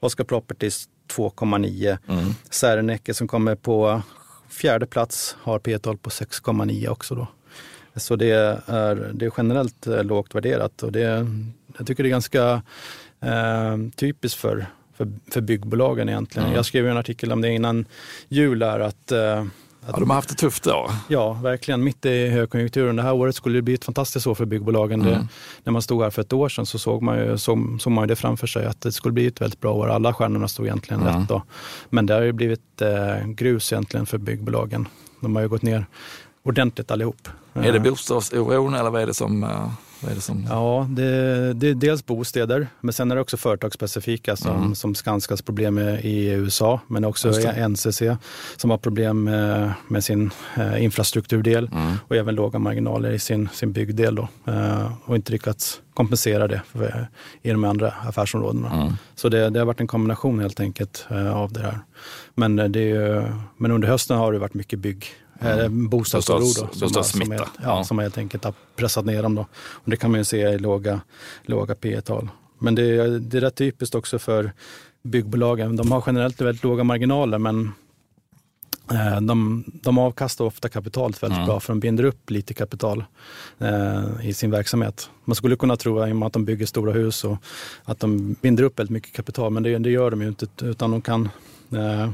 Oscar 0.00 0.24
Properties 0.24 0.88
2,9. 1.16 1.98
Mm. 2.08 2.34
Serneke 2.50 3.14
som 3.14 3.28
kommer 3.28 3.54
på 3.54 4.02
fjärde 4.48 4.86
plats 4.86 5.36
har 5.42 5.58
P-tal 5.58 5.98
på 5.98 6.10
6,9 6.10 6.88
också. 6.88 7.14
Då. 7.14 7.26
Så 7.96 8.16
det 8.16 8.30
är, 8.30 9.12
det 9.12 9.26
är 9.26 9.32
generellt 9.36 9.86
lågt 9.86 10.34
värderat 10.34 10.82
och 10.82 10.92
det, 10.92 11.26
jag 11.78 11.86
tycker 11.86 12.02
det 12.02 12.08
är 12.08 12.10
ganska 12.10 12.62
eh, 13.20 13.76
typiskt 13.96 14.40
för, 14.40 14.66
för, 15.04 15.32
för 15.32 15.40
byggbolagen 15.40 16.08
egentligen. 16.08 16.46
Mm. 16.46 16.56
Jag 16.56 16.66
skrev 16.66 16.88
en 16.88 16.96
artikel 16.96 17.32
om 17.32 17.40
det 17.40 17.48
innan 17.52 17.84
jul 18.28 18.62
här 18.62 18.80
att 18.80 19.12
eh, 19.12 19.44
Ja, 19.86 19.92
de 19.98 20.10
har 20.10 20.14
haft 20.16 20.28
det 20.28 20.34
tufft 20.34 20.64
då. 20.64 20.90
Ja, 21.08 21.32
verkligen. 21.32 21.84
Mitt 21.84 22.06
i 22.06 22.28
högkonjunkturen. 22.28 22.96
Det 22.96 23.02
här 23.02 23.12
året 23.12 23.34
skulle 23.36 23.58
det 23.58 23.62
bli 23.62 23.74
ett 23.74 23.84
fantastiskt 23.84 24.26
år 24.26 24.34
för 24.34 24.44
byggbolagen. 24.44 25.02
Mm. 25.02 25.12
Det, 25.12 25.28
när 25.64 25.72
man 25.72 25.82
stod 25.82 26.02
här 26.02 26.10
för 26.10 26.22
ett 26.22 26.32
år 26.32 26.48
sedan 26.48 26.66
så 26.66 26.78
såg 26.78 27.02
man, 27.02 27.18
ju, 27.18 27.38
såg, 27.38 27.76
såg 27.80 27.92
man 27.92 28.04
ju 28.04 28.06
det 28.08 28.16
framför 28.16 28.46
sig 28.46 28.66
att 28.66 28.80
det 28.80 28.92
skulle 28.92 29.12
bli 29.12 29.26
ett 29.26 29.40
väldigt 29.40 29.60
bra 29.60 29.72
år. 29.72 29.88
Alla 29.88 30.14
stjärnorna 30.14 30.48
stod 30.48 30.66
egentligen 30.66 31.02
Mm. 31.02 31.20
rätt 31.20 31.28
då. 31.28 31.42
Men 31.90 32.06
det 32.06 32.14
har 32.14 32.20
ju 32.22 32.32
blivit 32.32 32.80
eh, 32.82 33.26
grus 33.26 33.72
egentligen 33.72 34.06
för 34.06 34.18
byggbolagen. 34.18 34.88
De 35.20 35.34
har 35.36 35.42
ju 35.42 35.48
gått 35.48 35.62
ner 35.62 35.86
ordentligt 36.42 36.90
allihop. 36.90 37.28
Är 37.54 37.72
det 37.72 37.78
Eh, 37.78 37.82
bostadsoron 37.82 38.74
eller 38.74 38.90
vad 38.90 39.02
är 39.02 39.06
det 39.06 39.14
som... 39.14 39.42
eh, 39.44 39.68
Vad 40.02 40.10
är 40.10 40.14
det 40.14 40.20
som... 40.20 40.46
Ja, 40.50 40.86
det, 40.90 41.52
det 41.54 41.68
är 41.68 41.74
dels 41.74 42.06
bostäder, 42.06 42.66
men 42.80 42.92
sen 42.92 43.10
är 43.10 43.14
det 43.14 43.20
också 43.20 43.36
företagsspecifika 43.36 44.36
som, 44.36 44.56
Mm. 44.56 44.74
som 44.74 44.94
Skanskas 44.94 45.42
problem 45.42 45.78
i 45.78 46.28
USA, 46.28 46.80
men 46.86 47.04
också. 47.04 47.28
NCC 47.68 48.02
som 48.56 48.70
har 48.70 48.78
problem 48.78 49.24
med, 49.24 49.72
med 49.88 50.04
sin 50.04 50.30
eh, 50.56 50.84
infrastrukturdel 50.84 51.70
Mm. 51.72 51.92
och 52.08 52.16
även 52.16 52.34
låga 52.34 52.58
marginaler 52.58 53.10
i 53.10 53.18
sin, 53.18 53.48
sin 53.52 53.72
byggdel 53.72 54.14
då, 54.14 54.28
eh, 54.52 54.92
och 55.04 55.16
inte 55.16 55.32
lyckats 55.32 55.80
kompensera 55.94 56.48
det 56.48 56.62
för, 56.72 57.08
i 57.42 57.50
de 57.50 57.64
andra 57.64 57.90
affärsområdena. 57.90 58.70
Mm. 58.82 58.92
Så 59.14 59.28
det, 59.28 59.50
det 59.50 59.58
har 59.58 59.66
varit 59.66 59.80
en 59.80 59.86
kombination 59.86 60.40
helt 60.40 60.60
enkelt 60.60 61.06
eh, 61.10 61.36
av 61.36 61.52
det 61.52 61.60
här. 61.60 61.78
Men, 62.34 62.58
eh, 62.58 62.68
det 62.68 62.90
är 62.90 63.34
men 63.56 63.70
under 63.70 63.88
hösten 63.88 64.16
har 64.16 64.32
det 64.32 64.38
varit 64.38 64.54
mycket 64.54 64.78
bygg. 64.78 65.06
Eh, 65.44 65.68
bostadsoro 65.68 66.38
då, 66.38 66.86
Bostads- 66.86 67.02
som, 67.02 67.32
är, 67.32 67.48
ja, 67.62 67.84
som 67.84 67.98
helt 67.98 68.18
enkelt 68.18 68.44
har 68.44 68.54
pressat 68.76 69.04
ner 69.04 69.22
dem. 69.22 69.34
Då. 69.34 69.42
Och 69.72 69.90
det 69.90 69.96
kan 69.96 70.10
man 70.10 70.20
ju 70.20 70.24
se 70.24 70.36
i 70.48 70.58
låga, 70.58 71.00
låga 71.42 71.74
P 71.74 72.00
tal 72.00 72.28
Men 72.58 72.74
det, 72.74 72.82
är- 72.82 73.18
det 73.18 73.36
är 73.36 73.40
rätt 73.40 73.54
typiskt 73.54 73.94
också 73.94 74.18
för 74.18 74.52
byggbolagen. 75.02 75.76
De 75.76 75.92
har 75.92 76.02
generellt 76.06 76.40
väldigt 76.40 76.64
låga 76.64 76.84
marginaler 76.84 77.38
men 77.38 77.72
eh, 78.92 79.20
de, 79.20 79.64
de 79.82 79.98
avkastar 79.98 80.44
ofta 80.44 80.68
kapitalet 80.68 81.22
väldigt 81.22 81.36
Mm. 81.36 81.46
bra 81.46 81.60
för 81.60 81.72
de 81.72 81.80
binder 81.80 82.04
upp 82.04 82.30
lite 82.30 82.54
kapital 82.54 83.04
eh, 83.58 84.26
i 84.28 84.34
sin 84.34 84.50
verksamhet. 84.50 85.10
Man 85.24 85.34
skulle 85.34 85.56
kunna 85.56 85.76
tro 85.76 86.06
i 86.08 86.12
och 86.12 86.16
med 86.16 86.26
att 86.26 86.32
de 86.32 86.44
bygger 86.44 86.66
stora 86.66 86.92
hus 86.92 87.24
och 87.24 87.36
att 87.84 88.00
de 88.00 88.36
binder 88.40 88.62
upp 88.64 88.78
väldigt 88.78 88.90
mycket 88.92 89.12
kapital 89.16 89.50
men 89.52 89.62
det, 89.62 89.78
det 89.78 89.90
gör 89.90 90.10
de 90.10 90.22
ju 90.22 90.28
inte 90.28 90.46
utan 90.62 90.90
de 90.90 91.00
kan 91.02 91.28
eh, 91.72 92.10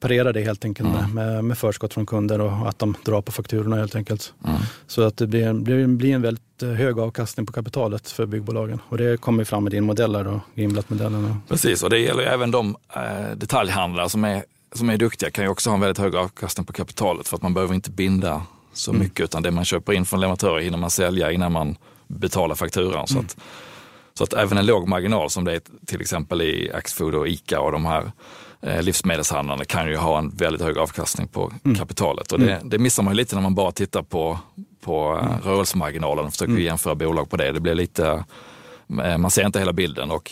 parera 0.00 0.32
det 0.32 0.40
helt 0.40 0.64
enkelt 0.64 0.88
Mm. 0.88 1.00
med, 1.14 1.26
med, 1.26 1.44
med 1.44 1.58
förskott 1.58 1.94
från 1.94 2.06
kunder 2.06 2.40
och 2.40 2.68
att 2.68 2.78
de 2.78 2.94
drar 3.04 3.22
på 3.22 3.32
fakturorna 3.32 3.76
helt 3.76 3.94
enkelt. 3.96 4.32
Mm. 4.46 4.56
Så 4.86 5.02
att 5.02 5.16
det 5.16 5.26
blir, 5.26 5.52
blir 5.96 6.14
en 6.14 6.22
väldigt 6.22 6.62
eh, 6.62 6.68
hög 6.68 6.98
avkastning 6.98 7.46
på 7.46 7.52
kapitalet 7.52 8.10
för 8.10 8.26
byggbolagen. 8.26 8.80
Och 8.88 8.98
det 8.98 9.20
kommer 9.20 9.44
fram 9.44 9.66
i 9.66 9.70
din 9.70 9.84
modell 9.84 10.16
här 10.16 10.24
då, 10.24 10.40
Gimblat-modellen. 10.54 11.36
Precis, 11.48 11.82
och 11.82 11.90
det 11.90 11.98
gäller 11.98 12.22
även 12.22 12.50
de 12.50 12.76
eh, 12.94 13.36
detaljhandlare 13.36 14.08
som 14.08 14.24
är, 14.24 14.44
som 14.72 14.90
är 14.90 14.96
duktiga 14.96 15.30
kan 15.30 15.44
ju 15.44 15.50
också 15.50 15.70
ha 15.70 15.74
en 15.74 15.80
väldigt 15.80 15.98
hög 15.98 16.14
avkastning 16.16 16.66
på 16.66 16.72
kapitalet 16.72 17.28
för 17.28 17.36
att 17.36 17.42
man 17.42 17.54
behöver 17.54 17.74
inte 17.74 17.90
binda 17.90 18.42
så 18.72 18.90
Mm. 18.90 19.02
mycket 19.02 19.24
utan 19.24 19.42
det 19.42 19.50
man 19.50 19.64
köper 19.64 19.92
in 19.92 20.04
från 20.04 20.20
leverantörer 20.20 20.60
hinner 20.60 20.78
man 20.78 20.90
sälja 20.90 21.32
innan 21.32 21.52
man 21.52 21.76
betalar 22.06 22.54
fakturan. 22.54 23.06
Så, 23.06 23.18
att, 23.18 23.36
så 24.14 24.24
att 24.24 24.32
även 24.32 24.58
en 24.58 24.66
låg 24.66 24.88
marginal 24.88 25.30
som 25.30 25.44
det 25.44 25.54
är 25.54 25.60
till 25.86 26.00
exempel 26.00 26.42
i 26.42 26.70
Axfood 26.74 27.14
och 27.14 27.28
ICA 27.28 27.60
och 27.60 27.72
de 27.72 27.86
här 27.86 28.12
livsmedelshandlarna 28.62 29.64
kan 29.64 29.88
ju 29.88 29.96
ha 29.96 30.18
en 30.18 30.30
väldigt 30.30 30.62
hög 30.62 30.78
avkastning 30.78 31.28
på 31.28 31.52
kapitalet. 31.78 32.32
Och 32.32 32.40
det, 32.40 32.60
det 32.64 32.78
missar 32.78 33.02
man 33.02 33.16
lite 33.16 33.34
när 33.34 33.42
man 33.42 33.54
bara 33.54 33.72
tittar 33.72 34.02
på, 34.02 34.38
på 34.80 35.20
eh, 35.22 35.46
rörelsemarginalen 35.48 36.24
och 36.24 36.32
försöker 36.32 36.52
jämföra 36.52 36.94
bolag 36.94 37.30
på 37.30 37.36
det. 37.36 37.52
Det 37.52 37.60
blir 37.60 37.74
lite, 37.74 38.24
eh, 39.04 39.18
man 39.18 39.30
ser 39.30 39.46
inte 39.46 39.58
hela 39.58 39.72
bilden. 39.72 40.10
och 40.10 40.30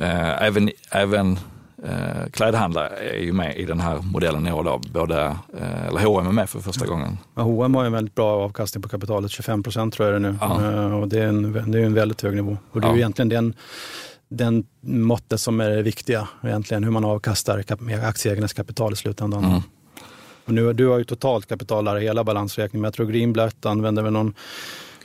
Eh, 0.00 0.42
även 0.42 0.70
även 0.90 1.38
eh, 1.84 2.26
klädhandlare 2.32 2.88
är 2.88 3.18
ju 3.22 3.32
med 3.32 3.56
i 3.56 3.64
den 3.64 3.80
här 3.80 3.98
modellen 4.12 4.46
i 4.46 4.52
år. 4.52 4.64
Då. 4.64 4.80
Både, 4.92 5.36
eh, 5.60 5.86
eller 5.86 6.00
H&M 6.04 6.26
är 6.26 6.32
med 6.32 6.50
för 6.50 6.60
första 6.60 6.86
gången. 6.86 7.18
Ja, 7.34 7.42
H&M 7.42 7.74
har 7.74 7.84
en 7.84 7.92
väldigt 7.92 8.14
bra 8.14 8.44
avkastning 8.44 8.82
på 8.82 8.88
kapitalet, 8.88 9.30
25 9.30 9.62
procent 9.62 9.94
tror 9.94 10.08
jag 10.12 10.22
det 10.22 10.28
är 10.28 10.32
nu. 10.32 10.38
Ja. 10.40 10.62
Eh, 10.72 10.98
Och 11.00 11.08
det 11.08 11.18
är, 11.18 11.26
en, 11.26 11.72
det 11.72 11.80
är 11.80 11.84
en 11.86 11.94
väldigt 11.94 12.22
hög 12.22 12.34
nivå. 12.34 12.56
Och 12.70 12.80
det 12.80 12.86
är 12.86 12.88
Ja. 12.88 12.94
ju 12.94 13.00
egentligen 13.00 13.28
den, 13.28 13.54
den 14.28 14.66
måttet 14.80 15.40
som 15.40 15.60
är 15.60 15.70
det 15.70 15.82
viktiga, 15.82 16.28
egentligen 16.42 16.84
hur 16.84 16.90
man 16.90 17.04
avkastar 17.04 17.64
med 17.78 18.04
aktieägarnas 18.04 18.52
kapital 18.52 18.92
i 18.92 18.96
slutändan. 18.96 19.44
Mm. 19.44 19.62
Och 20.44 20.54
nu, 20.54 20.72
du 20.72 20.86
har 20.86 20.98
ju 20.98 21.04
totalt 21.04 21.46
kapital 21.46 21.88
här, 21.88 21.96
hela 21.96 22.24
balansräkningen, 22.24 22.80
men 22.80 22.86
jag 22.88 22.94
tror 22.94 23.06
Greenblatt 23.06 23.66
använder 23.66 24.02
väl 24.02 24.12
någon 24.12 24.34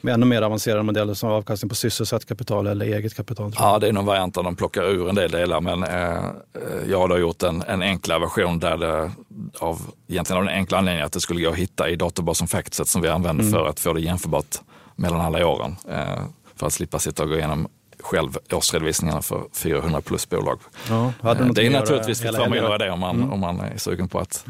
med 0.02 0.14
ännu 0.14 0.26
mer 0.26 0.42
avancerad 0.42 0.86
modell 0.86 1.16
som 1.16 1.30
avkastning 1.30 1.70
på 1.70 1.76
sysselsatt 1.76 2.26
kapital 2.26 2.68
eller 2.68 2.86
eget 2.86 3.16
kapital. 3.16 3.54
Ja, 3.56 3.80
det 3.80 3.88
är 3.88 3.94
någon 3.94 4.06
variant 4.06 4.36
där 4.36 4.44
de 4.44 4.56
plockar 4.56 4.84
ur 4.84 5.10
en 5.10 5.16
del 5.16 5.32
delar, 5.32 5.62
men 5.62 5.84
eh, 5.84 6.18
eh, 6.18 6.90
jag 6.90 7.00
har 7.00 7.08
då 7.08 7.18
gjort 7.18 7.44
en, 7.44 7.62
en 7.62 7.82
enklare 7.82 8.20
version 8.20 8.60
där 8.60 8.78
det, 8.78 9.12
av, 9.60 9.82
egentligen 10.08 10.40
av 10.40 10.46
den 10.46 10.56
enkla 10.56 10.78
anledningen 10.78 11.06
att 11.06 11.14
det 11.14 11.22
skulle 11.22 11.42
gå 11.42 11.50
att 11.50 11.56
hitta 11.56 11.90
i 11.90 11.96
databasen 11.96 12.48
Factset 12.48 12.88
som 12.88 13.02
vi 13.02 13.08
använder 13.08 13.44
för 13.44 13.68
att 13.68 13.80
få 13.80 13.94
det 13.94 14.02
jämförbart 14.02 14.56
mellan 14.96 15.22
alla 15.22 15.48
åren. 15.48 15.76
Eh, 15.90 16.24
för 16.56 16.68
att 16.68 16.74
slippa 16.74 17.00
sitta 17.00 17.24
och 17.24 17.30
gå 17.30 17.36
igenom 17.36 17.68
själv 18.00 18.38
årsredovisningarna 18.52 19.22
för 19.22 19.44
400 19.54 20.02
plus 20.02 20.30
bolag. 20.30 20.60
Ja, 20.90 21.14
Eh, 21.24 21.46
det 21.46 21.66
är 21.66 21.70
naturligtvis 21.70 22.22
fritt 22.22 22.36
fram 22.36 22.52
att 22.52 22.58
göra 22.58 22.78
det 22.78 22.92
om 22.92 23.00
man, 23.00 23.16
Mm. 23.16 23.32
om 23.34 23.40
man 23.40 23.60
är 23.60 23.78
sugen 23.78 24.08
på 24.10 24.20
att, 24.20 24.46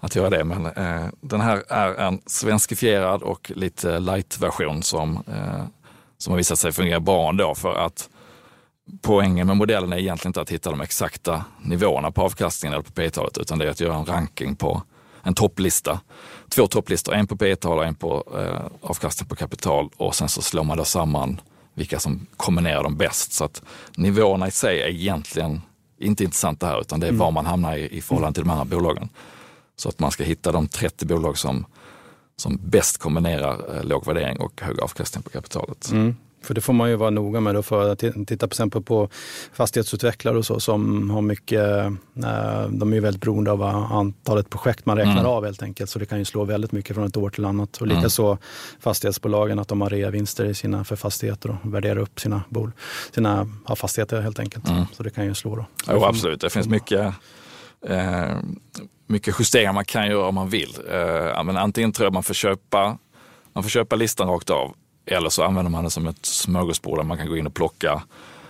att 0.00 0.16
göra 0.16 0.30
det. 0.30 0.44
Men 0.44 0.66
eh, 0.66 1.06
den 1.20 1.40
här 1.40 1.62
är 1.68 1.94
en 1.94 2.20
svenskifierad 2.26 3.22
och 3.22 3.52
lite 3.54 3.98
light-version 3.98 4.82
som, 4.82 5.16
eh, 5.16 5.64
som 6.18 6.30
har 6.30 6.36
visat 6.36 6.58
sig 6.58 6.72
fungera 6.72 7.00
bra 7.00 7.28
ändå 7.28 7.54
för 7.54 7.74
att 7.74 8.08
poängen 9.02 9.46
med 9.46 9.56
modellen 9.56 9.92
är 9.92 9.96
egentligen 9.98 10.30
inte 10.30 10.40
att 10.40 10.50
hitta 10.50 10.70
de 10.70 10.80
exakta 10.80 11.44
nivåerna 11.62 12.10
på 12.10 12.22
avkastningen 12.22 12.72
eller 12.72 12.82
på 12.84 12.92
P-talet 12.92 13.38
utan 13.38 13.58
det 13.58 13.66
är 13.66 13.70
att 13.70 13.80
göra 13.80 13.94
en 13.96 14.06
ranking 14.06 14.56
på 14.56 14.82
en 15.22 15.34
topplista. 15.34 16.00
Två 16.48 16.66
topplistor, 16.66 17.14
en 17.14 17.26
på 17.26 17.36
P-tal 17.36 17.78
och 17.78 17.84
en 17.84 17.94
på 17.94 18.24
eh, 18.38 18.88
avkastning 18.90 19.28
på 19.28 19.36
kapital 19.36 19.88
och 19.96 20.14
sen 20.14 20.28
så 20.28 20.42
slår 20.42 20.64
man 20.64 20.78
då 20.78 20.84
samman 20.84 21.40
vilka 21.78 22.00
som 22.00 22.26
kombinerar 22.36 22.82
dem 22.82 22.96
bäst. 22.96 23.32
Så 23.32 23.44
att 23.44 23.62
nivåerna 23.96 24.48
i 24.48 24.50
sig 24.50 24.82
är 24.82 24.88
egentligen 24.88 25.60
inte 25.98 26.24
intressanta 26.24 26.66
här 26.66 26.80
utan 26.80 27.00
det 27.00 27.08
är 27.08 27.12
var 27.12 27.30
man 27.30 27.46
hamnar 27.46 27.76
i, 27.76 27.96
i 27.96 28.00
förhållande 28.00 28.34
till 28.34 28.44
de 28.44 28.50
andra 28.50 28.64
bolagen. 28.64 29.08
Så 29.76 29.88
att 29.88 29.98
man 29.98 30.10
ska 30.10 30.24
hitta 30.24 30.52
de 30.52 30.68
30 30.68 31.06
bolag 31.06 31.38
som, 31.38 31.66
som 32.36 32.58
bäst 32.62 32.98
kombinerar 32.98 33.76
eh, 33.76 33.84
låg 33.84 34.06
värdering 34.06 34.40
och 34.40 34.60
hög 34.60 34.80
avkastning 34.80 35.22
på 35.22 35.30
kapitalet. 35.30 35.90
Mm. 35.90 36.16
För 36.42 36.54
det 36.54 36.60
får 36.60 36.72
man 36.72 36.90
ju 36.90 36.96
vara 36.96 37.10
noga 37.10 37.40
med. 37.40 37.54
Då 37.54 37.62
för 37.62 37.90
att 37.92 37.98
titta 37.98 38.24
till 38.24 38.44
exempel 38.44 38.82
på 38.82 39.08
fastighetsutvecklare 39.52 40.38
och 40.38 40.46
så 40.46 40.60
som 40.60 41.10
har 41.10 41.22
mycket, 41.22 41.60
eh, 42.24 42.66
de 42.68 42.90
är 42.92 42.94
ju 42.94 43.00
väldigt 43.00 43.22
beroende 43.22 43.50
av 43.52 43.62
antalet 43.62 44.50
projekt 44.50 44.86
man 44.86 44.96
räknar 44.96 45.12
Mm. 45.12 45.26
av 45.26 45.44
helt 45.44 45.62
enkelt. 45.62 45.90
Så 45.90 45.98
det 45.98 46.06
kan 46.06 46.18
ju 46.18 46.24
slå 46.24 46.44
väldigt 46.44 46.72
mycket 46.72 46.94
från 46.96 47.06
ett 47.06 47.16
år 47.16 47.30
till 47.30 47.44
annat. 47.44 47.76
Och 47.76 47.82
Mm. 47.86 47.96
likaså 47.96 48.38
fastighetsbolagen, 48.80 49.58
att 49.58 49.68
de 49.68 49.80
har 49.80 49.90
reavinster 49.90 50.44
i 50.44 50.54
sina, 50.54 50.84
för 50.84 50.96
fastigheter 50.96 51.50
och 51.62 51.74
värderar 51.74 51.98
upp 51.98 52.20
sina, 52.20 52.42
bol, 52.48 52.70
sina 53.14 53.48
ja, 53.68 53.76
fastigheter 53.76 54.20
helt 54.20 54.38
enkelt. 54.38 54.68
Mm. 54.68 54.84
Så 54.92 55.02
det 55.02 55.10
kan 55.10 55.24
ju 55.24 55.34
slå 55.34 55.56
då. 55.56 55.66
Jo, 55.88 56.04
absolut. 56.04 56.40
Det 56.40 56.50
finns 56.50 56.68
mycket, 56.68 57.14
eh, 57.86 58.36
mycket 59.06 59.34
justeringar 59.40 59.72
man 59.72 59.84
kan 59.84 60.06
göra 60.08 60.28
om 60.28 60.34
man 60.34 60.48
vill. 60.48 60.74
Eh, 60.90 61.44
men 61.44 61.56
antingen 61.56 61.92
tror 61.92 62.06
jag 62.06 62.12
man 62.12 62.22
får 62.22 62.34
köpa, 62.34 62.98
man 63.52 63.62
får 63.62 63.70
köpa 63.70 63.96
listan 63.96 64.28
rakt 64.28 64.50
av 64.50 64.74
eller 65.10 65.28
så 65.28 65.42
använder 65.42 65.70
man 65.70 65.84
det 65.84 65.90
som 65.90 66.06
ett 66.06 66.26
smörgåsbord 66.26 66.98
där 66.98 67.04
man 67.04 67.18
kan 67.18 67.28
gå 67.28 67.36
in 67.36 67.46
och 67.46 67.54
plocka 67.54 68.02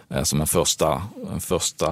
eh, 0.09 0.23
som 0.23 0.41
en 0.41 0.47
första, 0.47 1.03
en 1.33 1.41
första 1.41 1.91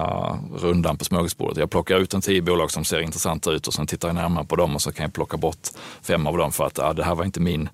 rundan 0.55 0.97
på 0.97 1.05
smörgåsbordet. 1.05 1.57
Jag 1.57 1.69
plockar 1.69 1.97
ut 1.97 2.13
en 2.13 2.21
tio 2.21 2.41
bolag 2.41 2.71
som 2.71 2.85
ser 2.85 2.99
intressanta 2.99 3.51
ut 3.51 3.67
och 3.67 3.73
sen 3.73 3.87
tittar 3.87 4.07
jag 4.07 4.15
närmare 4.15 4.45
på 4.45 4.55
dem 4.55 4.75
och 4.75 4.81
så 4.81 4.91
kan 4.91 5.03
jag 5.03 5.13
plocka 5.13 5.37
bort 5.37 5.67
fem 6.01 6.27
av 6.27 6.37
dem 6.37 6.51
för 6.51 6.65
att 6.65 6.79
ah, 6.79 6.93
det 6.93 7.03
här 7.03 7.15
var 7.15 7.25
inte 7.25 7.39
min 7.39 7.69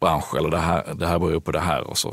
bransch 0.00 0.34
eller 0.38 0.50
det 0.50 0.58
här, 0.58 0.94
det 0.94 1.06
här 1.06 1.18
beror 1.18 1.40
på 1.40 1.52
det 1.52 1.60
här 1.60 1.82
och 1.84 1.98
så, 1.98 2.08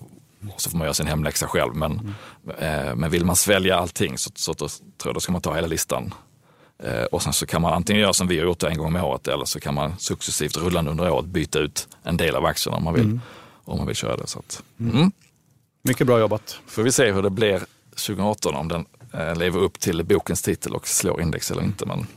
och 0.56 0.62
så 0.62 0.70
får 0.70 0.78
man 0.78 0.86
göra 0.86 0.94
sin 0.94 1.08
hemläxa 1.08 1.48
själv. 1.48 1.76
Men, 1.76 2.16
eh, 2.58 2.96
men 2.96 3.10
vill 3.10 3.26
man 3.26 3.36
svälja 3.36 3.76
allting 3.76 4.18
så, 4.18 4.32
så 4.36 4.54
då, 4.54 4.68
tror 4.68 5.10
jag 5.10 5.14
då 5.14 5.20
ska 5.20 5.32
man 5.32 5.42
ta 5.42 5.54
hela 5.56 5.68
listan. 5.68 6.14
Eh, 6.84 7.04
och 7.04 7.22
sen 7.22 7.34
så 7.34 7.46
kan 7.46 7.62
man 7.62 7.74
antingen 7.74 8.02
göra 8.02 8.14
som 8.14 8.28
vi 8.28 8.38
har 8.38 8.46
gjort 8.46 8.64
en 8.64 8.78
gång 8.78 8.88
om 8.88 9.04
året 9.04 9.28
eller 9.28 9.46
så 9.46 9.60
kan 9.60 9.74
man 9.74 9.98
successivt 9.98 10.58
rullande 10.58 10.92
under 10.92 11.10
året 11.10 11.26
byta 11.26 11.60
ut 11.60 11.88
en 12.04 12.18
del 12.18 12.36
av 12.36 12.46
aktierna 12.46 12.78
om 12.78 12.84
man 12.84 12.94
vill, 12.94 13.04
mm 13.04 13.22
om 13.66 13.78
man 13.78 13.88
vill 13.88 13.96
köra 13.96 14.18
det. 14.18 14.28
Så 14.28 14.40
att, 14.40 14.64
mm. 14.80 15.12
Mycket 15.84 16.08
bra 16.08 16.20
jobbat. 16.20 16.60
Får 16.68 16.84
vi 16.84 16.92
se 16.92 17.12
hur 17.12 17.22
det 17.22 17.30
blir 17.30 17.60
2018 17.90 18.56
om 18.56 18.68
den 18.68 18.86
eh, 19.14 19.36
lever 19.36 19.60
upp 19.60 19.80
till 19.80 20.04
bokens 20.04 20.42
titel 20.42 20.76
och 20.76 20.88
slår 20.88 21.22
index 21.22 21.52
eller 21.52 21.64
inte. 21.64 21.86
Men 21.86 22.08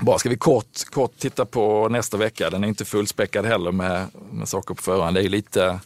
bara 0.00 0.18
ska 0.18 0.28
vi 0.28 0.36
kort, 0.36 0.84
kort 0.90 1.18
titta 1.18 1.44
på 1.44 1.88
nästa 1.88 2.16
vecka. 2.16 2.50
Den 2.50 2.64
är 2.64 2.68
inte 2.68 2.84
fullspäckad 2.84 3.46
heller 3.46 3.72
med, 3.72 4.06
med 4.32 4.48
saker 4.48 4.74
på 4.74 4.82
förhand. 4.82 5.16
Det 5.16 5.24
är 5.24 5.28
lite 5.28 5.80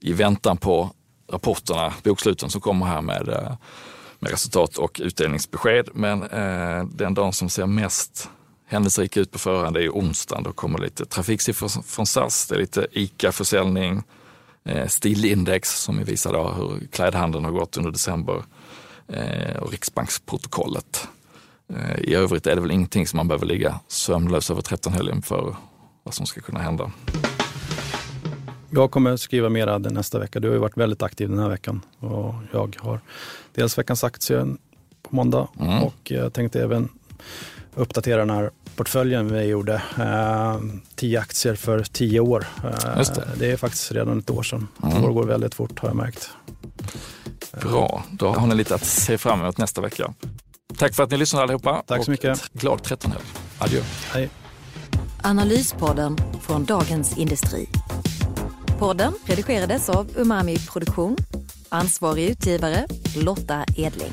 i 0.00 0.12
väntan 0.12 0.56
på 0.56 0.90
rapporterna, 1.28 1.92
boksluten 2.02 2.50
som 2.50 2.60
kommer 2.60 2.86
här 2.86 3.00
med, 3.00 3.28
eh, 3.28 3.56
med 4.18 4.30
resultat 4.30 4.78
och 4.78 5.00
utdelningsbesked. 5.04 5.88
Men 5.94 6.22
eh, 6.22 6.84
den 6.84 7.14
dagen 7.14 7.32
som 7.32 7.48
ser 7.48 7.66
mest 7.66 8.30
händelserik 8.72 9.16
ut 9.16 9.30
på 9.30 9.38
förhand 9.38 9.76
är 9.76 9.80
ju 9.80 9.90
onsdagen. 9.90 10.42
Då 10.44 10.52
kommer 10.52 10.78
lite 10.78 11.04
trafiksiffror 11.06 11.82
från 11.82 12.06
SAS, 12.06 12.46
det 12.46 12.54
är 12.54 12.58
lite 12.58 12.86
ICA-försäljning, 12.92 14.02
eh, 14.64 14.86
stilindex 14.86 15.82
som 15.82 15.98
ju 15.98 16.04
visar 16.04 16.32
då 16.32 16.48
hur 16.48 16.86
klädhandeln 16.86 17.44
har 17.44 17.52
gått 17.52 17.76
under 17.76 17.90
december 17.90 18.42
eh, 19.08 19.56
och 19.56 19.70
Riksbanksprotokollet. 19.70 21.08
Eh, 21.74 21.98
I 21.98 22.14
övrigt 22.14 22.46
är 22.46 22.54
det 22.54 22.60
väl 22.60 22.70
ingenting 22.70 23.06
som 23.06 23.16
man 23.16 23.28
behöver 23.28 23.46
ligga 23.46 23.80
sömnlös 23.88 24.50
över 24.50 24.62
13-helgen 24.62 25.22
för 25.22 25.56
vad 26.02 26.14
som 26.14 26.26
ska 26.26 26.40
kunna 26.40 26.60
hända. 26.60 26.92
Jag 28.70 28.90
kommer 28.90 29.16
skriva 29.16 29.48
mera 29.48 29.78
nästa 29.78 30.18
vecka. 30.18 30.40
Du 30.40 30.48
har 30.48 30.54
ju 30.54 30.60
varit 30.60 30.76
väldigt 30.76 31.02
aktiv 31.02 31.28
den 31.28 31.38
här 31.38 31.48
veckan. 31.48 31.80
Och 31.98 32.34
jag 32.52 32.76
har 32.80 33.00
dels 33.54 33.78
veckans 33.78 34.04
aktie 34.04 34.46
på 35.02 35.16
måndag 35.16 35.48
Mm. 35.60 35.82
och 35.82 36.10
jag 36.10 36.32
tänkte 36.32 36.62
även 36.62 36.88
uppdatera 37.74 38.16
den 38.16 38.30
här 38.30 38.50
portföljen 38.76 39.32
vi 39.32 39.42
gjorde. 39.42 39.82
Eh, 39.98 40.56
tio 40.94 41.20
aktier 41.20 41.54
för 41.54 41.82
tio 41.82 42.20
år. 42.20 42.46
Eh, 42.64 42.98
Just 42.98 43.14
det. 43.14 43.28
det 43.38 43.50
är 43.50 43.56
faktiskt 43.56 43.92
redan 43.92 44.18
ett 44.18 44.30
år 44.30 44.42
sedan. 44.42 44.68
Mm. 44.82 45.04
År 45.04 45.12
går 45.12 45.24
väldigt 45.24 45.54
fort 45.54 45.78
har 45.78 45.88
jag 45.88 45.96
märkt. 45.96 46.30
Bra, 47.60 48.04
då 48.10 48.28
har 48.28 48.46
ni 48.46 48.54
lite 48.54 48.74
att 48.74 48.84
se 48.84 49.18
fram 49.18 49.40
emot 49.40 49.58
nästa 49.58 49.80
vecka. 49.80 50.14
Tack 50.78 50.94
för 50.94 51.02
att 51.02 51.10
ni 51.10 51.16
lyssnade 51.16 51.42
allihopa. 51.44 51.82
Tack 51.86 52.04
så 52.04 52.10
mycket. 52.10 52.52
Glad 52.52 52.80
13-helg. 52.80 53.24
Adjö. 53.58 53.80
Hej. 54.12 54.28
Analyspodden 55.22 56.16
från 56.40 56.64
Dagens 56.64 57.18
Industri. 57.18 57.68
Podden 58.78 59.12
redigerades 59.26 59.88
av 59.88 60.08
Umami 60.16 60.58
Produktion. 60.58 61.16
Ansvarig 61.68 62.30
utgivare 62.30 62.86
Lotta 63.16 63.64
Edling. 63.76 64.12